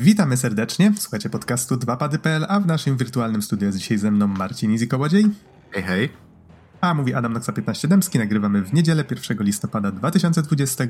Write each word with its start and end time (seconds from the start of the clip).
Witamy 0.00 0.36
serdecznie. 0.36 0.92
Słuchacie 0.98 1.30
podcastu 1.30 1.76
2pady.pl, 1.76 2.46
a 2.48 2.60
w 2.60 2.66
naszym 2.66 2.96
wirtualnym 2.96 3.42
studiu 3.42 3.66
jest 3.66 3.78
dzisiaj 3.78 3.98
ze 3.98 4.10
mną 4.10 4.26
Marcin 4.26 4.72
Izzy 4.72 4.86
Kołodziej. 4.86 5.24
Hej, 5.70 5.82
hej. 5.82 6.08
A 6.80 6.94
mówi 6.94 7.14
Adam 7.14 7.32
Noxa 7.32 7.52
15 7.52 7.88
Dębski. 7.88 8.18
Nagrywamy 8.18 8.62
w 8.62 8.72
niedzielę 8.72 9.04
1 9.10 9.46
listopada 9.46 9.92
2020 9.92 10.84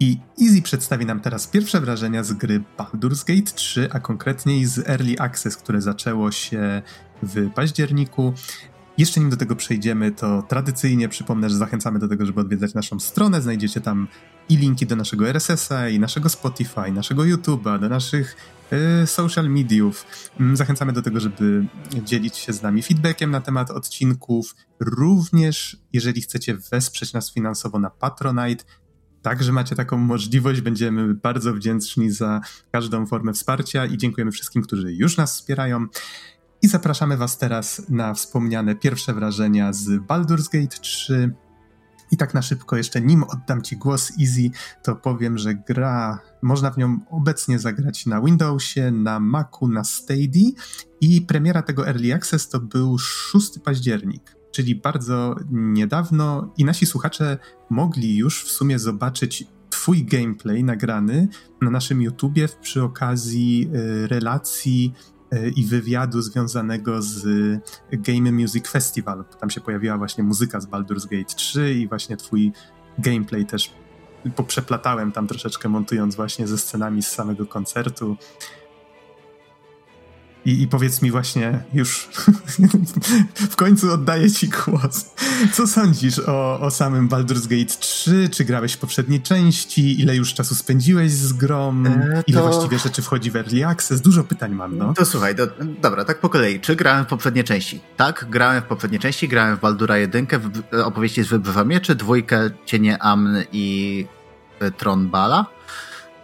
i 0.00 0.18
Easy 0.42 0.62
przedstawi 0.62 1.06
nam 1.06 1.20
teraz 1.20 1.46
pierwsze 1.46 1.80
wrażenia 1.80 2.24
z 2.24 2.32
gry 2.32 2.62
Baldur's 2.78 3.26
Gate 3.26 3.52
3, 3.52 3.88
a 3.92 4.00
konkretniej 4.00 4.66
z 4.66 4.78
Early 4.78 5.18
Access, 5.18 5.56
które 5.56 5.80
zaczęło 5.80 6.30
się 6.30 6.82
w 7.22 7.50
październiku. 7.50 8.34
Jeszcze 8.98 9.20
nim 9.20 9.30
do 9.30 9.36
tego 9.36 9.56
przejdziemy, 9.56 10.12
to 10.12 10.42
tradycyjnie 10.42 11.08
przypomnę, 11.08 11.50
że 11.50 11.56
zachęcamy 11.56 11.98
do 11.98 12.08
tego, 12.08 12.26
żeby 12.26 12.40
odwiedzać 12.40 12.74
naszą 12.74 13.00
stronę. 13.00 13.42
Znajdziecie 13.42 13.80
tam 13.80 14.08
i 14.48 14.56
linki 14.56 14.86
do 14.86 14.96
naszego 14.96 15.28
RSS-a, 15.28 15.88
i 15.88 15.98
naszego 15.98 16.28
Spotify, 16.28 16.92
naszego 16.92 17.22
YouTube'a, 17.22 17.80
do 17.80 17.88
naszych 17.88 18.36
y, 19.02 19.06
social 19.06 19.50
mediów. 19.50 20.06
Mm, 20.40 20.56
zachęcamy 20.56 20.92
do 20.92 21.02
tego, 21.02 21.20
żeby 21.20 21.66
dzielić 22.04 22.36
się 22.36 22.52
z 22.52 22.62
nami 22.62 22.82
feedbackiem 22.82 23.30
na 23.30 23.40
temat 23.40 23.70
odcinków. 23.70 24.54
Również, 24.80 25.76
jeżeli 25.92 26.20
chcecie 26.20 26.56
wesprzeć 26.72 27.12
nas 27.12 27.32
finansowo 27.32 27.78
na 27.78 27.90
Patronite, 27.90 28.64
Także 29.22 29.52
macie 29.52 29.76
taką 29.76 29.96
możliwość. 29.96 30.60
Będziemy 30.60 31.14
bardzo 31.14 31.54
wdzięczni 31.54 32.10
za 32.10 32.40
każdą 32.72 33.06
formę 33.06 33.32
wsparcia 33.32 33.86
i 33.86 33.98
dziękujemy 33.98 34.32
wszystkim, 34.32 34.62
którzy 34.62 34.92
już 34.92 35.16
nas 35.16 35.34
wspierają. 35.34 35.86
I 36.62 36.68
zapraszamy 36.68 37.16
Was 37.16 37.38
teraz 37.38 37.82
na 37.88 38.14
wspomniane 38.14 38.74
pierwsze 38.74 39.14
wrażenia 39.14 39.72
z 39.72 39.88
Baldur's 39.88 40.52
Gate 40.52 40.78
3. 40.80 41.34
I 42.10 42.16
tak 42.16 42.34
na 42.34 42.42
szybko, 42.42 42.76
jeszcze 42.76 43.00
nim 43.00 43.24
oddam 43.24 43.62
Ci 43.62 43.76
głos 43.76 44.12
Easy, 44.20 44.50
to 44.82 44.96
powiem, 44.96 45.38
że 45.38 45.54
gra, 45.54 46.20
można 46.42 46.70
w 46.70 46.78
nią 46.78 46.98
obecnie 47.10 47.58
zagrać 47.58 48.06
na 48.06 48.20
Windowsie, 48.20 48.90
na 48.90 49.20
Macu, 49.20 49.68
na 49.68 49.84
Stadia 49.84 50.50
i 51.00 51.22
premiera 51.22 51.62
tego 51.62 51.88
Early 51.88 52.14
Access 52.14 52.48
to 52.48 52.60
był 52.60 52.98
6 52.98 53.58
październik, 53.64 54.36
czyli 54.52 54.74
bardzo 54.74 55.36
niedawno 55.50 56.52
i 56.56 56.64
nasi 56.64 56.86
słuchacze 56.86 57.38
mogli 57.70 58.16
już 58.16 58.44
w 58.44 58.50
sumie 58.50 58.78
zobaczyć 58.78 59.44
Twój 59.70 60.04
gameplay 60.04 60.64
nagrany 60.64 61.28
na 61.62 61.70
naszym 61.70 62.02
YouTubie 62.02 62.48
przy 62.60 62.82
okazji 62.82 63.70
y, 63.74 64.06
relacji 64.06 64.92
i 65.56 65.66
wywiadu 65.66 66.22
związanego 66.22 67.02
z 67.02 67.24
Game 67.92 68.32
Music 68.32 68.68
Festival. 68.68 69.24
Tam 69.40 69.50
się 69.50 69.60
pojawiła 69.60 69.98
właśnie 69.98 70.24
muzyka 70.24 70.60
z 70.60 70.66
Baldur's 70.66 71.08
Gate 71.10 71.34
3 71.34 71.74
i 71.74 71.88
właśnie 71.88 72.16
twój 72.16 72.52
gameplay 72.98 73.46
też 73.46 73.72
poprzeplatałem 74.36 75.12
tam 75.12 75.26
troszeczkę 75.26 75.68
montując 75.68 76.16
właśnie 76.16 76.46
ze 76.46 76.58
scenami 76.58 77.02
z 77.02 77.08
samego 77.08 77.46
koncertu. 77.46 78.16
I, 80.44 80.62
I, 80.62 80.68
powiedz 80.68 81.02
mi 81.02 81.10
właśnie 81.10 81.62
już 81.74 82.08
w 83.50 83.56
końcu 83.56 83.92
oddaję 83.92 84.30
ci 84.30 84.48
głos. 84.48 85.06
Co 85.52 85.66
sądzisz 85.66 86.18
o, 86.18 86.60
o 86.60 86.70
samym 86.70 87.08
Baldur's 87.08 87.46
Gate 87.48 87.78
3? 87.78 88.28
Czy 88.32 88.44
grałeś 88.44 88.72
w 88.72 88.78
poprzedniej 88.78 89.22
części? 89.22 90.00
Ile 90.00 90.16
już 90.16 90.34
czasu 90.34 90.54
spędziłeś 90.54 91.12
z 91.12 91.32
grą? 91.32 91.84
E, 91.86 92.22
Ile 92.26 92.42
właściwie 92.42 92.78
rzeczy 92.78 93.02
wchodzi 93.02 93.30
w 93.30 93.36
Early 93.36 93.66
Access? 93.66 94.00
Dużo 94.00 94.24
pytań 94.24 94.52
mam, 94.54 94.78
no. 94.78 94.94
To 94.94 95.04
słuchaj, 95.04 95.36
to, 95.36 95.46
dobra, 95.82 96.04
tak 96.04 96.20
po 96.20 96.28
kolei. 96.28 96.60
Czy 96.60 96.76
grałem 96.76 97.04
w 97.04 97.08
poprzedniej 97.08 97.44
części? 97.44 97.80
Tak, 97.96 98.26
grałem 98.30 98.62
w 98.62 98.66
poprzedniej 98.66 99.00
części, 99.00 99.28
grałem 99.28 99.56
w 99.56 99.60
Baldura 99.60 99.98
1, 99.98 100.26
w 100.26 100.84
opowieści 100.84 101.22
z 101.22 101.28
Wybywa 101.28 101.64
Mieczy, 101.64 101.94
dwójkę 101.94 102.50
Cienie 102.66 103.02
Amn 103.02 103.36
i 103.52 104.06
e, 104.60 104.70
Tron 104.70 105.08
Bala. 105.08 105.46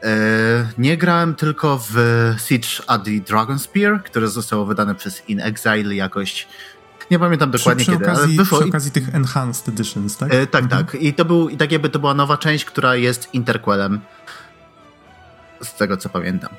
E, 0.03 0.69
nie 0.79 0.97
grałem 0.97 1.35
tylko 1.35 1.81
w 1.91 1.95
Siege 2.47 2.69
at 2.87 3.05
the 3.05 3.11
Dragon 3.11 3.59
Spear, 3.59 4.03
które 4.03 4.29
zostało 4.29 4.67
wydane 4.67 4.95
przez 4.95 5.29
In 5.29 5.41
Exile 5.41 5.95
jakoś. 5.95 6.49
Nie 7.11 7.19
pamiętam 7.19 7.51
dokładnie 7.51 7.85
przy, 7.85 7.93
przy 7.93 7.99
kiedy, 7.99 8.13
okazji, 8.13 8.35
ale 8.35 8.45
wyszło. 8.45 8.59
Przy 8.59 8.69
okazji 8.69 8.91
tych 8.91 9.15
Enhanced 9.15 9.69
Editions, 9.69 10.17
tak? 10.17 10.35
E, 10.35 10.47
tak, 10.47 10.65
mhm. 10.65 10.87
tak. 10.87 11.03
I 11.03 11.15
to 11.15 11.25
był, 11.25 11.49
i 11.49 11.57
tak 11.57 11.73
jakby 11.73 11.91
to 11.91 11.99
była 11.99 12.15
nowa 12.15 12.37
część, 12.37 12.65
która 12.65 12.97
jest 12.97 13.35
interquelem. 13.35 14.01
Z 15.63 15.75
tego 15.75 15.97
co 15.97 16.09
pamiętam. 16.09 16.51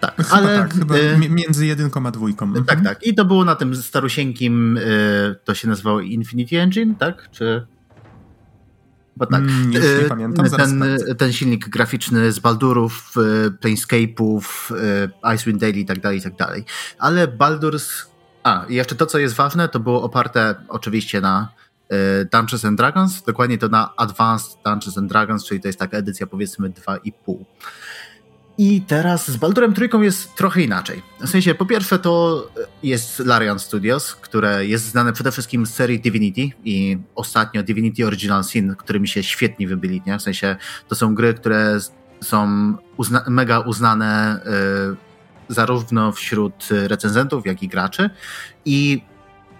Tak, 0.00 0.16
chyba 0.16 0.30
ale 0.30 0.58
tak, 0.58 0.74
chyba 0.74 0.96
y, 0.96 1.28
między 1.30 1.66
jedynką 1.66 2.06
a 2.06 2.10
dwójką. 2.10 2.52
Tak, 2.52 2.60
mhm. 2.60 2.84
tak. 2.84 3.06
I 3.06 3.14
to 3.14 3.24
było 3.24 3.44
na 3.44 3.54
tym 3.54 3.76
starusieńkim, 3.76 4.76
y, 4.76 5.36
to 5.44 5.54
się 5.54 5.68
nazywało 5.68 6.00
Infinity 6.00 6.60
Engine, 6.60 6.94
tak? 6.94 7.28
Czy 7.32 7.66
bo 9.20 9.26
tak, 9.26 9.40
mm, 9.40 9.72
już 9.72 9.84
nie 9.84 9.90
y, 9.90 10.08
pamiętam, 10.08 10.50
ten, 10.50 10.84
ten 11.18 11.32
silnik 11.32 11.68
graficzny 11.68 12.32
z 12.32 12.38
Baldurów, 12.38 13.12
y, 13.16 13.50
Planescape'ów, 13.50 14.72
y, 14.76 15.34
Icewind 15.34 15.60
Dale 15.60 15.72
i 15.72 15.84
tak 15.84 16.00
dalej, 16.00 16.18
i 16.18 16.22
tak 16.22 16.36
dalej. 16.36 16.64
Ale 16.98 17.28
Baldur's... 17.28 18.06
A, 18.42 18.64
i 18.68 18.74
jeszcze 18.74 18.94
to, 18.94 19.06
co 19.06 19.18
jest 19.18 19.34
ważne, 19.34 19.68
to 19.68 19.80
było 19.80 20.02
oparte 20.02 20.54
oczywiście 20.68 21.20
na 21.20 21.48
Dungeons 22.32 22.64
and 22.64 22.76
Dragons, 22.76 23.22
dokładnie 23.22 23.58
to 23.58 23.68
na 23.68 23.96
Advanced 23.96 24.58
Dungeons 24.64 24.98
and 24.98 25.08
Dragons, 25.08 25.44
czyli 25.44 25.60
to 25.60 25.68
jest 25.68 25.78
taka 25.78 25.96
edycja 25.96 26.26
powiedzmy 26.26 26.70
2,5. 26.70 27.44
I 28.62 28.82
teraz 28.82 29.30
z 29.30 29.36
Baldurem 29.36 29.74
Trójką 29.74 30.02
jest 30.02 30.34
trochę 30.34 30.62
inaczej. 30.62 31.02
W 31.20 31.28
sensie, 31.28 31.54
po 31.54 31.66
pierwsze 31.66 31.98
to 31.98 32.46
jest 32.82 33.18
Larian 33.18 33.58
Studios, 33.58 34.14
które 34.14 34.66
jest 34.66 34.84
znane 34.84 35.12
przede 35.12 35.32
wszystkim 35.32 35.66
z 35.66 35.74
serii 35.74 36.00
Divinity 36.00 36.56
i 36.64 36.98
ostatnio 37.14 37.62
Divinity 37.62 38.06
Original 38.06 38.44
Sin, 38.44 38.76
którymi 38.76 39.08
się 39.08 39.22
świetnie 39.22 39.68
wybyli, 39.68 40.02
nie? 40.06 40.18
W 40.18 40.22
sensie, 40.22 40.56
to 40.88 40.94
są 40.94 41.14
gry, 41.14 41.34
które 41.34 41.78
są 42.22 42.74
uzna 42.96 43.24
mega 43.28 43.60
uznane 43.60 44.40
y, 45.50 45.54
zarówno 45.54 46.12
wśród 46.12 46.68
recenzentów, 46.70 47.46
jak 47.46 47.62
i 47.62 47.68
graczy 47.68 48.10
i 48.64 49.02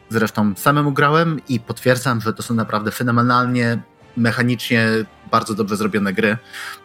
zresztą 0.09 0.55
samemu 0.57 0.93
grałem 0.93 1.41
i 1.49 1.61
potwierdzam, 1.61 2.21
że 2.21 2.33
to 2.33 2.43
są 2.43 2.55
naprawdę 2.55 2.91
fenomenalnie 2.91 3.83
mechanicznie 4.17 4.89
bardzo 5.31 5.55
dobrze 5.55 5.77
zrobione 5.77 6.13
gry. 6.13 6.39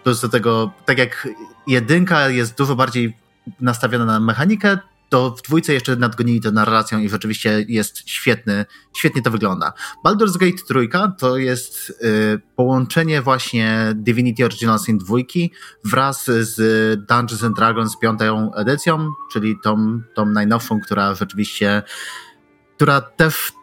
Plus 0.04 0.22
do 0.22 0.30
tego, 0.30 0.72
tak 0.86 0.98
jak 0.98 1.28
jedynka 1.68 2.30
jest 2.30 2.58
dużo 2.58 2.76
bardziej 2.76 3.18
nastawiona 3.60 4.06
na 4.06 4.20
mechanikę, 4.20 4.78
to 5.10 5.32
w 5.32 5.42
dwójce 5.42 5.74
jeszcze 5.74 5.96
nadgonili 5.96 6.42
to 6.42 6.52
narracją 6.52 7.00
i 7.00 7.10
rzeczywiście 7.10 7.66
jest 7.68 8.10
świetny, 8.10 8.66
świetnie 8.98 9.22
to 9.22 9.32
wygląda. 9.32 9.74
Baldur's 10.06 10.38
Gate 10.38 10.64
trójka 10.68 11.16
to 11.20 11.38
jest 11.38 11.90
y, 11.90 12.42
połączenie 12.56 13.22
właśnie 13.22 13.94
Divinity 13.96 14.46
Original 14.46 14.80
Sin 14.80 14.98
2 14.98 15.18
wraz 15.84 16.26
z 16.26 16.56
Dungeons 17.08 17.44
and 17.44 17.56
Dragons 17.56 17.98
piątą 17.98 18.54
edycją, 18.54 19.12
czyli 19.32 19.56
tą, 19.64 20.02
tą 20.16 20.26
najnowszą, 20.26 20.80
która 20.80 21.16
rzeczywiście, 21.16 21.84
która 22.76 23.02
też 23.02 23.54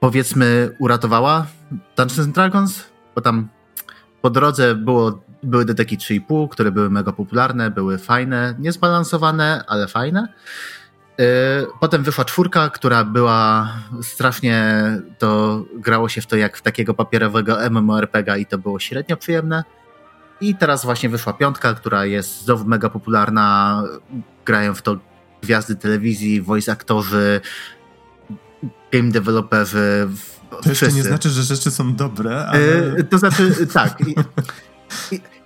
powiedzmy 0.00 0.76
uratowała 0.78 1.46
Dungeons 1.96 2.18
and 2.18 2.34
Dragons, 2.34 2.84
bo 3.14 3.20
tam 3.20 3.48
po 4.22 4.30
drodze 4.30 4.74
było, 4.74 5.24
były 5.42 5.64
DDK 5.64 5.90
3,5, 5.90 6.48
które 6.48 6.72
były 6.72 6.90
mega 6.90 7.12
popularne, 7.12 7.70
były 7.70 7.98
fajne, 7.98 8.54
niezbalansowane, 8.58 9.64
ale 9.68 9.88
fajne. 9.88 10.28
Y, 11.20 11.24
potem 11.80 12.02
wyszła 12.02 12.24
czwórka, 12.24 12.70
która 12.70 13.04
była 13.04 13.72
strasznie, 14.02 14.84
to 15.18 15.62
grało 15.74 16.08
się 16.08 16.20
w 16.20 16.26
to 16.26 16.36
jak 16.36 16.56
w 16.56 16.62
takiego 16.62 16.94
papierowego 16.94 17.70
MMORPG 17.70 18.38
i 18.38 18.46
to 18.46 18.58
było 18.58 18.78
średnio 18.78 19.16
przyjemne. 19.16 19.64
I 20.40 20.54
teraz 20.54 20.84
właśnie 20.84 21.08
wyszła 21.08 21.32
piątka, 21.32 21.74
która 21.74 22.04
jest 22.04 22.44
znowu 22.44 22.64
mega 22.64 22.88
popularna. 22.88 23.82
Grają 24.44 24.74
w 24.74 24.82
to 24.82 24.98
gwiazdy 25.42 25.76
telewizji, 25.76 26.42
voice 26.42 26.72
aktorzy, 26.72 27.40
game 28.92 29.10
developerzy, 29.10 30.08
to 30.50 30.68
jeszcze 30.68 30.72
Wszyscy. 30.86 30.96
nie 30.96 31.02
znaczy, 31.02 31.30
że 31.30 31.42
rzeczy 31.42 31.70
są 31.70 31.94
dobre, 31.94 32.46
ale... 32.46 32.96
E, 32.96 33.04
to 33.04 33.18
znaczy, 33.18 33.66
tak. 33.66 33.98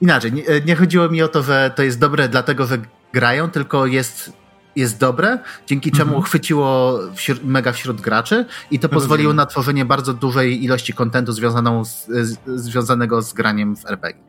Inaczej, 0.01 0.33
nie, 0.33 0.43
nie, 0.67 0.77
chodziło 0.77 1.09
mi 1.09 1.23
o 1.23 1.29
to, 1.29 1.43
że 1.43 1.73
to 1.77 1.83
jest 1.83 1.99
dobre 1.99 2.29
dlatego, 2.29 2.67
że 2.67 2.79
grają, 3.13 3.51
tylko 3.51 3.87
jest, 3.87 4.33
jest 4.77 4.99
dobre, 4.99 5.39
dzięki 5.67 5.93
czemu 5.93 6.11
mhm. 6.11 6.23
chwyciło 6.23 6.99
wśród, 7.15 7.45
mega 7.45 7.73
wśród 7.73 8.01
graczy 8.01 8.47
i 8.71 8.79
to 8.79 8.89
pozwoliło 8.89 9.33
na 9.33 9.47
tworzenie 9.47 9.85
bardzo 9.85 10.15
dużej 10.15 10.65
ilości 10.65 10.93
kontentu 10.93 11.33
związaną 11.33 11.85
z, 11.85 12.07
z, 12.07 12.39
związanego 12.47 13.23
z 13.23 13.33
graniem 13.33 13.77
w 13.77 13.87
RPG. 13.87 14.27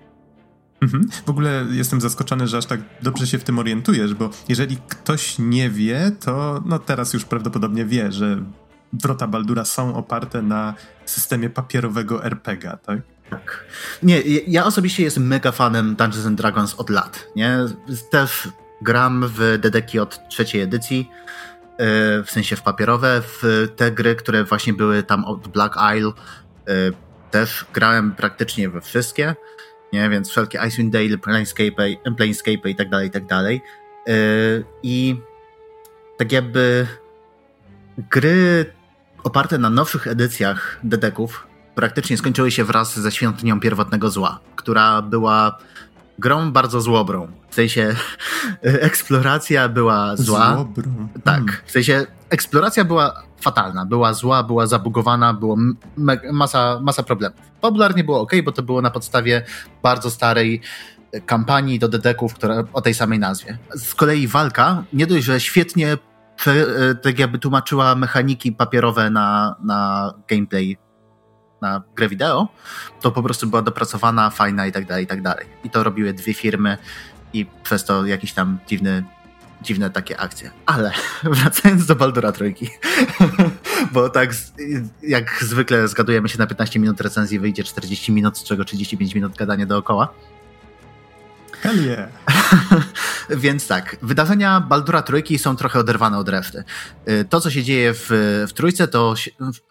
Mhm. 0.82 1.10
W 1.26 1.30
ogóle 1.30 1.66
jestem 1.72 2.02
zaskoczony, 2.02 2.48
że 2.48 2.58
aż 2.58 2.66
tak 2.66 2.80
dobrze 3.02 3.28
się 3.28 3.40
w 3.40 3.44
tym 3.44 3.60
orientujesz, 3.60 4.14
bo 4.14 4.30
jeżeli 4.50 4.78
ktoś 4.88 5.40
nie 5.40 5.70
wie, 5.70 6.12
to 6.20 6.64
no 6.66 6.80
teraz 6.80 7.14
już 7.14 7.26
prawdopodobnie 7.26 7.86
wie, 7.86 8.12
że 8.12 8.44
wrota 8.94 9.28
Baldura 9.28 9.66
są 9.66 9.96
oparte 9.96 10.42
na 10.42 10.74
systemie 11.06 11.50
papierowego 11.50 12.26
RPG, 12.26 12.78
tak? 12.86 13.00
Tak. 13.30 13.66
Nie, 14.04 14.22
ja 14.48 14.66
osobiście 14.66 15.04
jestem 15.04 15.28
mega 15.28 15.52
fanem 15.52 15.96
Dungeons 15.96 16.26
and 16.26 16.38
Dragons 16.38 16.76
od 16.76 16.90
lat, 16.90 17.28
nie? 17.36 17.58
Też 18.10 18.50
gram 18.82 19.28
w 19.28 19.58
Dedeki 19.60 20.00
od 20.00 20.30
trzeciej 20.30 20.62
edycji, 20.62 21.12
e, 21.78 22.24
w 22.24 22.32
sensie 22.32 22.56
w 22.56 22.62
papierowe, 22.62 23.22
w 23.22 23.68
te 23.76 23.92
gry, 23.92 24.16
które 24.16 24.44
właśnie 24.44 24.74
były 24.74 25.04
tam 25.04 25.26
od 25.26 25.48
Black 25.48 25.76
Isle, 25.98 26.12
e, 26.68 26.74
też 27.32 27.66
grałem 27.74 28.12
praktycznie 28.16 28.70
we 28.70 28.82
wszystkie, 28.82 29.36
nie? 29.94 30.10
Więc 30.10 30.30
wszelkie 30.30 30.60
Icewind 30.68 30.94
Dale, 30.94 31.18
Planescape, 31.18 32.12
Planescape 32.18 32.70
i 32.70 32.76
tak 32.76 32.90
dalej, 32.90 33.08
i 33.08 33.12
tak 33.12 33.26
dalej. 33.26 33.62
I 34.84 35.22
tak 36.18 36.32
jakby 36.32 36.88
gry 37.98 38.74
oparte 39.24 39.58
na 39.58 39.70
nowszych 39.70 40.08
edycjach 40.08 40.80
Dedeków 40.84 41.48
praktycznie 41.78 42.18
skończyły 42.18 42.52
się 42.52 42.64
wraz 42.64 43.00
ze 43.00 43.12
Świątynią 43.12 43.60
Pierwotnego 43.60 44.10
Zła, 44.10 44.40
która 44.56 45.02
była 45.02 45.58
grą 46.20 46.52
bardzo 46.52 46.82
złobrą. 46.82 47.28
W 47.50 47.56
sensie 47.56 47.96
eksploracja 48.90 49.70
była 49.70 50.16
zła. 50.16 50.54
Złobrą. 50.56 51.08
Tak, 51.24 51.36
Hmm. 51.36 51.56
w 51.66 51.72
sensie 51.72 52.06
eksploracja 52.30 52.86
była 52.86 53.24
fatalna, 53.42 53.86
była 53.86 54.14
zła, 54.14 54.44
była 54.44 54.68
zabugowana, 54.68 55.34
było 55.34 55.58
masa, 56.32 56.80
masa 56.82 57.04
problemów. 57.04 57.40
Fabularnie 57.62 58.04
było 58.04 58.22
ok, 58.22 58.32
bo 58.44 58.52
to 58.52 58.64
było 58.64 58.82
na 58.82 58.90
podstawie 58.90 59.46
bardzo 59.84 60.10
starej 60.10 60.62
kampanii 61.26 61.80
do 61.80 61.88
dedeków, 61.88 62.34
która 62.34 62.64
o 62.74 62.82
tej 62.82 62.94
samej 62.94 63.20
nazwie. 63.20 63.58
Z 63.76 63.96
kolei 63.96 64.28
walka 64.28 64.84
nie 64.94 65.08
dość, 65.08 65.26
że 65.26 65.40
świetnie 65.40 65.98
e, 66.48 66.96
tak 66.96 67.20
jakby 67.20 67.40
tłumaczyła 67.40 67.96
mechaniki 67.96 68.52
papierowe 68.52 69.10
na, 69.10 69.56
na 69.64 70.14
gameplay, 70.28 70.78
na 71.62 71.82
grę 71.96 72.10
wideo, 72.10 72.48
to 73.02 73.12
po 73.12 73.24
prostu 73.24 73.48
była 73.48 73.62
dopracowana, 73.62 74.30
fajna 74.30 74.68
i 74.68 74.72
tak 74.72 74.86
dalej, 74.86 75.04
i 75.04 75.08
tak 75.08 75.22
dalej. 75.22 75.46
I 75.64 75.70
to 75.70 75.84
robiły 75.84 76.14
dwie 76.14 76.34
firmy 76.34 76.78
i 77.34 77.46
przez 77.64 77.86
to 77.86 78.06
jakiś 78.06 78.34
tam 78.34 78.60
dziwny 78.68 79.04
dziwne 79.62 79.90
takie 79.90 80.20
akcje. 80.20 80.52
Ale 80.66 80.92
wracając 81.24 81.86
do 81.86 81.96
Baldura 81.96 82.32
Trójki, 82.32 82.70
bo 83.94 84.10
tak 84.10 84.32
jak 85.04 85.44
zwykle 85.44 85.88
zgadujemy 85.88 86.30
się 86.30 86.38
na 86.38 86.48
15 86.48 86.80
minut 86.80 87.02
recenzji, 87.02 87.40
wyjdzie 87.40 87.64
40 87.64 88.12
minut, 88.12 88.38
z 88.38 88.44
czego 88.44 88.66
35 88.66 89.16
minut 89.16 89.36
gadanie 89.36 89.66
dookoła. 89.66 90.14
Hell 91.62 91.86
yeah. 91.86 92.10
Więc 93.30 93.68
tak, 93.68 93.98
wydarzenia 94.02 94.62
Baldura 94.62 95.02
Trójki 95.02 95.40
są 95.40 95.56
trochę 95.56 95.80
oderwane 95.80 96.18
od 96.18 96.30
reszty. 96.30 96.64
Y, 97.10 97.26
To, 97.26 97.42
co 97.42 97.52
się 97.52 97.64
dzieje 97.64 97.94
w, 97.94 98.08
w 98.50 98.54
Trójce, 98.54 98.88
to 98.88 99.14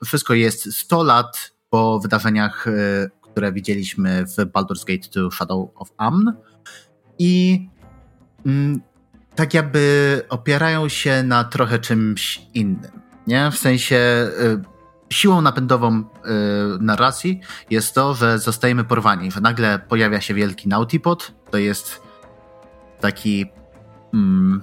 wszystko 0.04 0.34
jest 0.34 0.74
100 0.74 1.02
lat 1.02 1.55
po 1.76 2.00
wydarzeniach, 2.00 2.66
y, 2.66 3.10
które 3.22 3.52
widzieliśmy 3.52 4.24
w 4.26 4.36
Baldur's 4.36 4.84
Gate 4.86 5.08
2 5.20 5.30
Shadow 5.30 5.70
of 5.74 5.88
Amn 5.96 6.32
i 7.18 7.68
mm, 8.46 8.80
tak 9.34 9.54
jakby 9.54 10.22
opierają 10.28 10.88
się 10.88 11.22
na 11.22 11.44
trochę 11.44 11.78
czymś 11.78 12.42
innym, 12.54 12.90
nie? 13.26 13.50
W 13.50 13.58
sensie 13.58 13.96
y, 14.40 14.62
siłą 15.10 15.42
napędową 15.42 16.00
y, 16.00 16.04
narracji 16.80 17.40
jest 17.70 17.94
to, 17.94 18.14
że 18.14 18.38
zostajemy 18.38 18.84
porwani, 18.84 19.32
że 19.32 19.40
nagle 19.40 19.78
pojawia 19.78 20.20
się 20.20 20.34
wielki 20.34 20.68
Nautipod, 20.68 21.32
to 21.50 21.58
jest 21.58 22.02
taki. 23.00 23.46
Mm, 24.14 24.62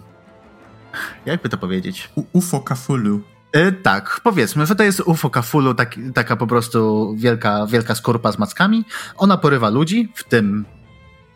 jakby 1.26 1.50
to 1.50 1.58
powiedzieć? 1.58 2.10
U- 2.16 2.26
UFO 2.34 2.60
Kafulu. 2.60 3.22
E, 3.54 3.72
tak, 3.72 4.20
powiedzmy, 4.24 4.66
że 4.66 4.76
to 4.76 4.84
jest 4.84 5.00
UFO 5.00 5.30
Cthulhu, 5.30 5.74
tak, 5.74 5.96
taka 6.14 6.36
po 6.36 6.48
prostu 6.48 7.14
wielka, 7.18 7.68
wielka 7.68 7.96
skorpa 7.96 8.32
z 8.32 8.40
mackami. 8.40 8.86
Ona 9.18 9.38
porywa 9.38 9.70
ludzi, 9.70 10.12
w 10.16 10.24
tym 10.24 10.66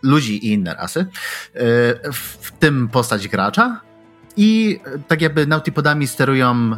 ludzi 0.03 0.45
i 0.47 0.53
inne 0.53 0.73
rasy, 0.73 0.99
e, 0.99 1.07
w, 2.13 2.51
tym 2.59 2.87
postać 2.87 3.27
gracza. 3.27 3.81
I 4.37 4.79
e, 4.85 4.99
tak 4.99 5.21
jakby 5.21 5.47
nautipodami 5.47 6.07
sterują 6.07 6.71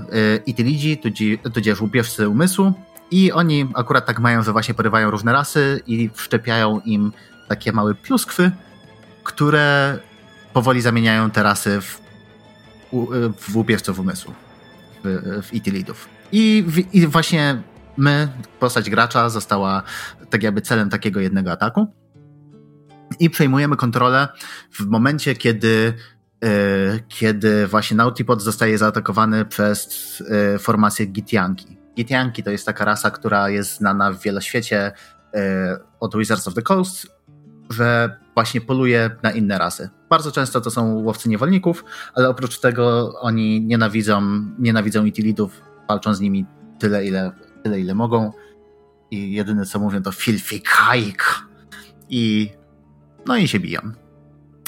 tudzi- 1.04 1.52
tudzież 1.54 1.82
łupieżcy 1.82 2.30
umysłu. 2.30 2.74
I 3.12 3.32
oni 3.32 3.72
akurat 3.76 4.06
tak 4.06 4.20
mają, 4.20 4.44
że 4.44 4.52
właśnie 4.52 4.74
porywają 4.74 5.12
różne 5.12 5.34
rasy 5.34 5.82
i 5.88 6.10
wszczepiają 6.14 6.82
im 6.86 7.12
takie 7.48 7.72
małe 7.72 7.96
pluskwy, 7.96 8.52
które 9.24 10.00
powoli 10.54 10.82
zamieniają 10.82 11.32
te 11.32 11.44
rasy 11.44 11.82
w, 11.82 12.02
w 13.40 13.56
łupieżców 13.56 14.00
umysłu 14.00 14.34
w, 15.04 15.42
w 15.44 15.54
Itilidów. 15.54 16.10
I, 16.32 16.64
w, 16.68 16.96
I 16.96 17.08
właśnie 17.08 17.62
my, 17.98 18.28
postać 18.60 18.90
gracza, 18.90 19.30
została 19.30 19.84
tak 20.30 20.44
jakby 20.44 20.62
celem 20.62 20.90
takiego 20.90 21.20
jednego 21.20 21.52
ataku. 21.52 21.88
I 23.20 23.30
przejmujemy 23.30 23.76
kontrolę 23.76 24.28
w 24.72 24.86
momencie, 24.86 25.36
kiedy, 25.36 25.94
e, 26.44 26.50
kiedy 27.08 27.68
właśnie 27.68 27.98
Nautipod 27.98 28.42
zostaje 28.42 28.78
zaatakowany 28.78 29.46
przez 29.46 30.24
e, 30.56 30.60
formację 30.60 31.06
Gitianki. 31.06 31.78
Gitianki 31.96 32.44
to 32.44 32.52
jest 32.52 32.66
taka 32.66 32.86
rasa, 32.86 33.12
która 33.12 33.50
jest 33.50 33.78
znana 33.78 34.12
w 34.12 34.22
wieloświecie 34.22 34.92
e, 35.34 35.80
od 36.00 36.18
Wizards 36.18 36.48
of 36.48 36.54
the 36.54 36.62
Coast, 36.62 37.08
że 37.70 38.18
właśnie 38.34 38.62
poluje 38.62 39.10
na 39.24 39.32
inne 39.32 39.58
rasy. 39.58 39.90
Bardzo 40.10 40.32
często 40.32 40.62
to 40.62 40.72
są 40.72 40.94
łowcy 40.94 41.30
niewolników, 41.30 41.86
ale 42.14 42.30
oprócz 42.30 42.60
tego 42.60 43.14
oni 43.20 43.62
nienawidzą, 43.62 44.22
nienawidzą 44.60 45.06
Itilidów, 45.06 45.62
walczą 45.88 46.14
z 46.14 46.20
nimi 46.20 46.46
tyle, 46.80 47.06
ile, 47.06 47.32
tyle, 47.64 47.80
ile 47.80 47.96
mogą. 47.96 48.32
I 49.12 49.32
jedyne 49.32 49.66
co 49.66 49.80
mówią 49.80 50.02
to 50.02 50.12
filthy. 50.12 50.62
I 52.10 52.50
no 53.26 53.38
i 53.38 53.48
się 53.48 53.60
biją. 53.60 53.80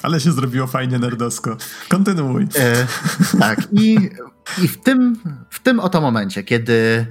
Ale 0.04 0.20
się 0.20 0.32
zrobiło 0.32 0.68
fajnie 0.68 1.00
nerdosko. 1.00 1.58
Kontynuuj. 1.90 2.48
E, 2.56 2.88
tak, 3.40 3.68
i, 3.72 4.10
i 4.64 4.68
w, 4.68 4.82
tym, 4.82 5.16
w 5.50 5.60
tym 5.60 5.80
oto 5.80 6.02
momencie, 6.02 6.44
kiedy 6.44 7.08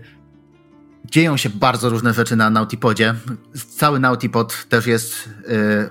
dzieją 1.11 1.37
się 1.37 1.51
bardzo 1.51 1.89
różne 1.89 2.15
rzeczy 2.15 2.37
na 2.37 2.51
Nautipodzie, 2.51 3.15
cały 3.77 4.01
Nautipod 4.01 4.67
też 4.69 4.87
jest, 4.87 5.29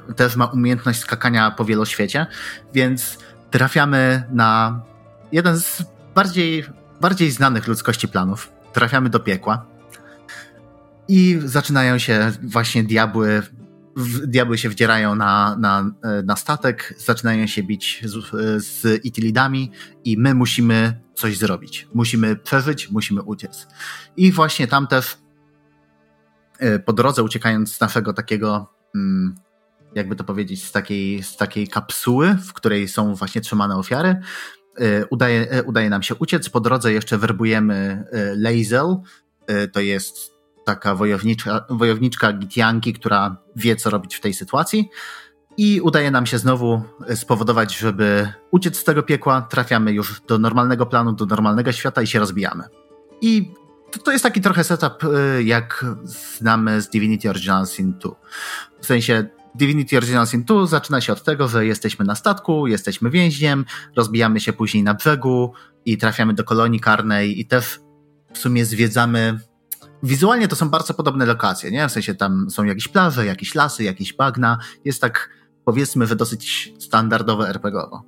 e, 0.08 0.14
też 0.14 0.36
ma 0.36 0.46
umiejętność 0.46 1.00
skakania 1.00 1.52
po 1.52 1.66
wieloświecie, 1.66 2.28
więc 2.74 3.18
trafiamy 3.52 4.24
na 4.32 4.82
jeden 5.32 5.58
z 5.58 5.84
bardziej, 6.16 6.64
bardziej 7.02 7.32
znanych 7.32 7.68
ludzkości 7.68 8.08
planów. 8.08 8.52
Trafiamy 8.74 9.10
do 9.10 9.20
piekła 9.20 9.66
i 11.08 11.40
zaczynają 11.46 11.98
się 11.98 12.32
właśnie 12.44 12.84
diabły 12.84 13.42
diabły 14.28 14.58
się 14.58 14.70
wdzierają 14.70 15.16
na, 15.16 15.56
na, 15.60 15.92
na 16.24 16.36
statek, 16.36 16.96
zaczynają 16.98 17.48
się 17.48 17.64
bić 17.64 18.02
z, 18.06 18.66
z 18.66 19.06
Itilidami 19.06 19.72
i 20.04 20.18
my 20.18 20.34
musimy 20.34 21.00
coś 21.20 21.38
zrobić. 21.38 21.88
Musimy 21.94 22.36
przeżyć, 22.36 22.90
musimy 22.90 23.22
uciec. 23.22 23.68
I 24.18 24.32
właśnie 24.32 24.68
tam 24.68 24.88
też 24.88 25.18
e, 26.60 26.80
po 26.80 26.94
drodze 26.94 27.24
uciekając 27.24 27.76
z 27.76 27.80
naszego 27.80 28.14
takiego, 28.14 28.74
mm, 28.96 29.36
jakby 29.96 30.16
to 30.16 30.24
powiedzieć, 30.24 30.66
z 30.66 30.72
takiej, 30.72 31.24
z 31.24 31.38
takiej 31.38 31.68
kapsuły, 31.68 32.34
w 32.34 32.54
której 32.54 32.88
są 32.88 33.16
właśnie 33.16 33.42
trzymane 33.42 33.76
ofiary, 33.76 34.16
e, 34.78 35.06
udaje, 35.06 35.52
e, 35.52 35.64
udaje 35.64 35.90
nam 35.90 36.04
się 36.04 36.16
uciec. 36.16 36.50
Po 36.50 36.60
drodze 36.60 36.94
jeszcze 36.94 37.18
werbujemy 37.18 38.04
Lazel, 38.36 38.96
to 39.74 39.80
jest 39.80 40.32
taka 40.66 40.96
wojowniczka, 40.96 41.66
wojowniczka 41.70 42.34
Gitianki, 42.34 42.94
która 42.94 43.38
wie, 43.56 43.76
co 43.76 43.90
robić 43.90 44.16
w 44.16 44.22
tej 44.22 44.34
sytuacji. 44.34 44.90
I 45.62 45.82
udaje 45.82 46.12
nam 46.12 46.26
się 46.26 46.38
znowu 46.38 46.82
spowodować, 47.16 47.78
żeby 47.78 48.34
uciec 48.52 48.78
z 48.78 48.84
tego 48.84 49.04
piekła. 49.04 49.42
Trafiamy 49.42 49.92
już 49.92 50.22
do 50.28 50.38
normalnego 50.38 50.86
planu, 50.86 51.14
do 51.14 51.26
normalnego 51.26 51.72
świata 51.72 52.02
i 52.02 52.08
się 52.08 52.20
rozbijamy. 52.20 52.64
I 53.22 53.52
to, 53.92 54.00
to 54.00 54.12
jest 54.12 54.24
taki 54.24 54.42
trochę 54.42 54.64
setup, 54.64 55.04
y, 55.04 55.44
jak 55.44 55.86
znamy 56.04 56.82
z 56.82 56.90
Divinity 56.90 57.30
Original 57.30 57.68
Sin 57.68 57.94
2. 58.00 58.12
W 58.82 58.86
sensie 58.86 59.30
Divinity 59.56 59.98
Original 59.98 60.28
Sin 60.28 60.44
2 60.44 60.68
zaczyna 60.68 61.02
się 61.02 61.14
od 61.14 61.24
tego, 61.24 61.48
że 61.48 61.66
jesteśmy 61.66 62.06
na 62.06 62.16
statku, 62.16 62.68
jesteśmy 62.68 63.10
więźniem, 63.10 63.66
rozbijamy 63.96 64.40
się 64.40 64.54
później 64.54 64.84
na 64.84 64.94
brzegu 64.94 65.54
i 65.86 65.98
trafiamy 65.98 66.34
do 66.34 66.44
kolonii 66.44 66.80
karnej 66.80 67.40
i 67.40 67.46
też 67.46 67.80
w 68.34 68.38
sumie 68.38 68.66
zwiedzamy 68.66 69.40
Wizualnie 70.04 70.48
to 70.48 70.56
są 70.56 70.70
bardzo 70.70 70.94
podobne 70.94 71.26
lokacje, 71.26 71.72
nie? 71.72 71.88
W 71.88 71.92
sensie 71.92 72.16
tam 72.16 72.50
są 72.50 72.64
jakieś 72.64 72.88
plaże, 72.88 73.26
jakieś 73.26 73.56
lasy, 73.56 73.84
jakieś 73.84 74.14
bagna. 74.14 74.58
Jest 74.86 75.02
tak, 75.02 75.30
powiedzmy, 75.70 76.08
że 76.08 76.16
dosyć 76.16 76.74
standardowe 76.80 77.50
RPGowo. 77.50 78.04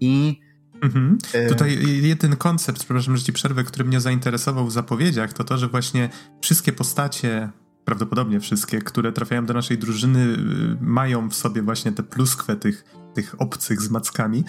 I 0.00 0.40
Mhm. 0.82 1.18
e, 1.32 1.48
Tutaj 1.48 1.78
jeden 2.02 2.36
koncept, 2.36 2.78
przepraszam, 2.78 3.16
że 3.16 3.22
ci 3.22 3.32
przerwę, 3.32 3.64
który 3.64 3.84
mnie 3.84 4.00
zainteresował 4.00 4.66
w 4.66 4.72
zapowiedziach, 4.72 5.32
to 5.32 5.44
to, 5.44 5.58
że 5.58 5.68
właśnie 5.68 6.08
wszystkie 6.40 6.72
postacie, 6.72 7.50
prawdopodobnie 7.84 8.40
wszystkie, 8.40 8.78
które 8.78 9.12
trafiają 9.12 9.46
do 9.46 9.54
naszej 9.54 9.78
drużyny, 9.78 10.20
y, 10.20 10.36
mają 10.80 11.28
w 11.28 11.34
sobie 11.34 11.62
właśnie 11.62 11.92
te 11.92 12.02
pluskwę 12.02 12.56
tych, 12.56 12.84
tych 13.18 13.40
obcych 13.40 13.80
z 13.82 13.90
mackami 13.90 14.44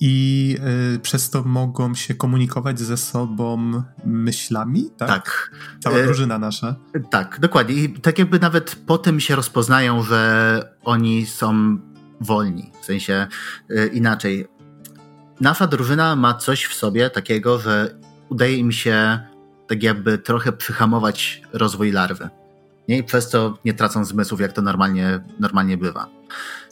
i 0.00 0.56
y, 0.94 0.98
przez 0.98 1.30
to 1.30 1.42
mogą 1.42 1.94
się 1.94 2.14
komunikować 2.14 2.80
ze 2.80 2.96
sobą 2.96 3.82
myślami, 4.04 4.90
tak? 4.98 5.08
tak, 5.08 5.50
Cała 5.80 5.96
E, 5.96 6.04
drużyna 6.04 6.38
nasza. 6.38 6.74
tak, 7.10 7.40
dokładnie. 7.40 7.74
I 7.74 7.88
tak 8.00 8.18
jakby 8.18 8.38
nawet 8.38 8.76
po 8.86 8.98
tym 8.98 9.20
się 9.20 9.36
rozpoznają, 9.36 10.02
że 10.02 10.20
oni 10.84 11.26
są 11.26 11.78
wolni. 12.20 12.72
W 12.82 12.84
sensie 12.84 13.26
y, 13.70 13.86
inaczej. 13.92 14.46
Nasza 15.40 15.66
drużyna 15.66 16.16
ma 16.16 16.34
coś 16.34 16.64
w 16.66 16.74
sobie 16.74 17.10
takiego, 17.10 17.58
że 17.58 17.94
udaje 18.28 18.56
im 18.56 18.72
się 18.72 19.20
tak 19.68 19.82
jakby 19.82 20.18
trochę 20.18 20.52
przyhamować 20.52 21.42
rozwój 21.52 21.92
larwy. 21.92 22.28
Nie? 22.88 22.98
I 22.98 23.04
przez 23.04 23.30
to 23.30 23.58
nie 23.64 23.74
tracą 23.74 24.04
zmysłów, 24.04 24.40
jak 24.40 24.52
to 24.52 24.62
normalnie, 24.62 25.20
normalnie 25.38 25.76
bywa. 25.76 26.19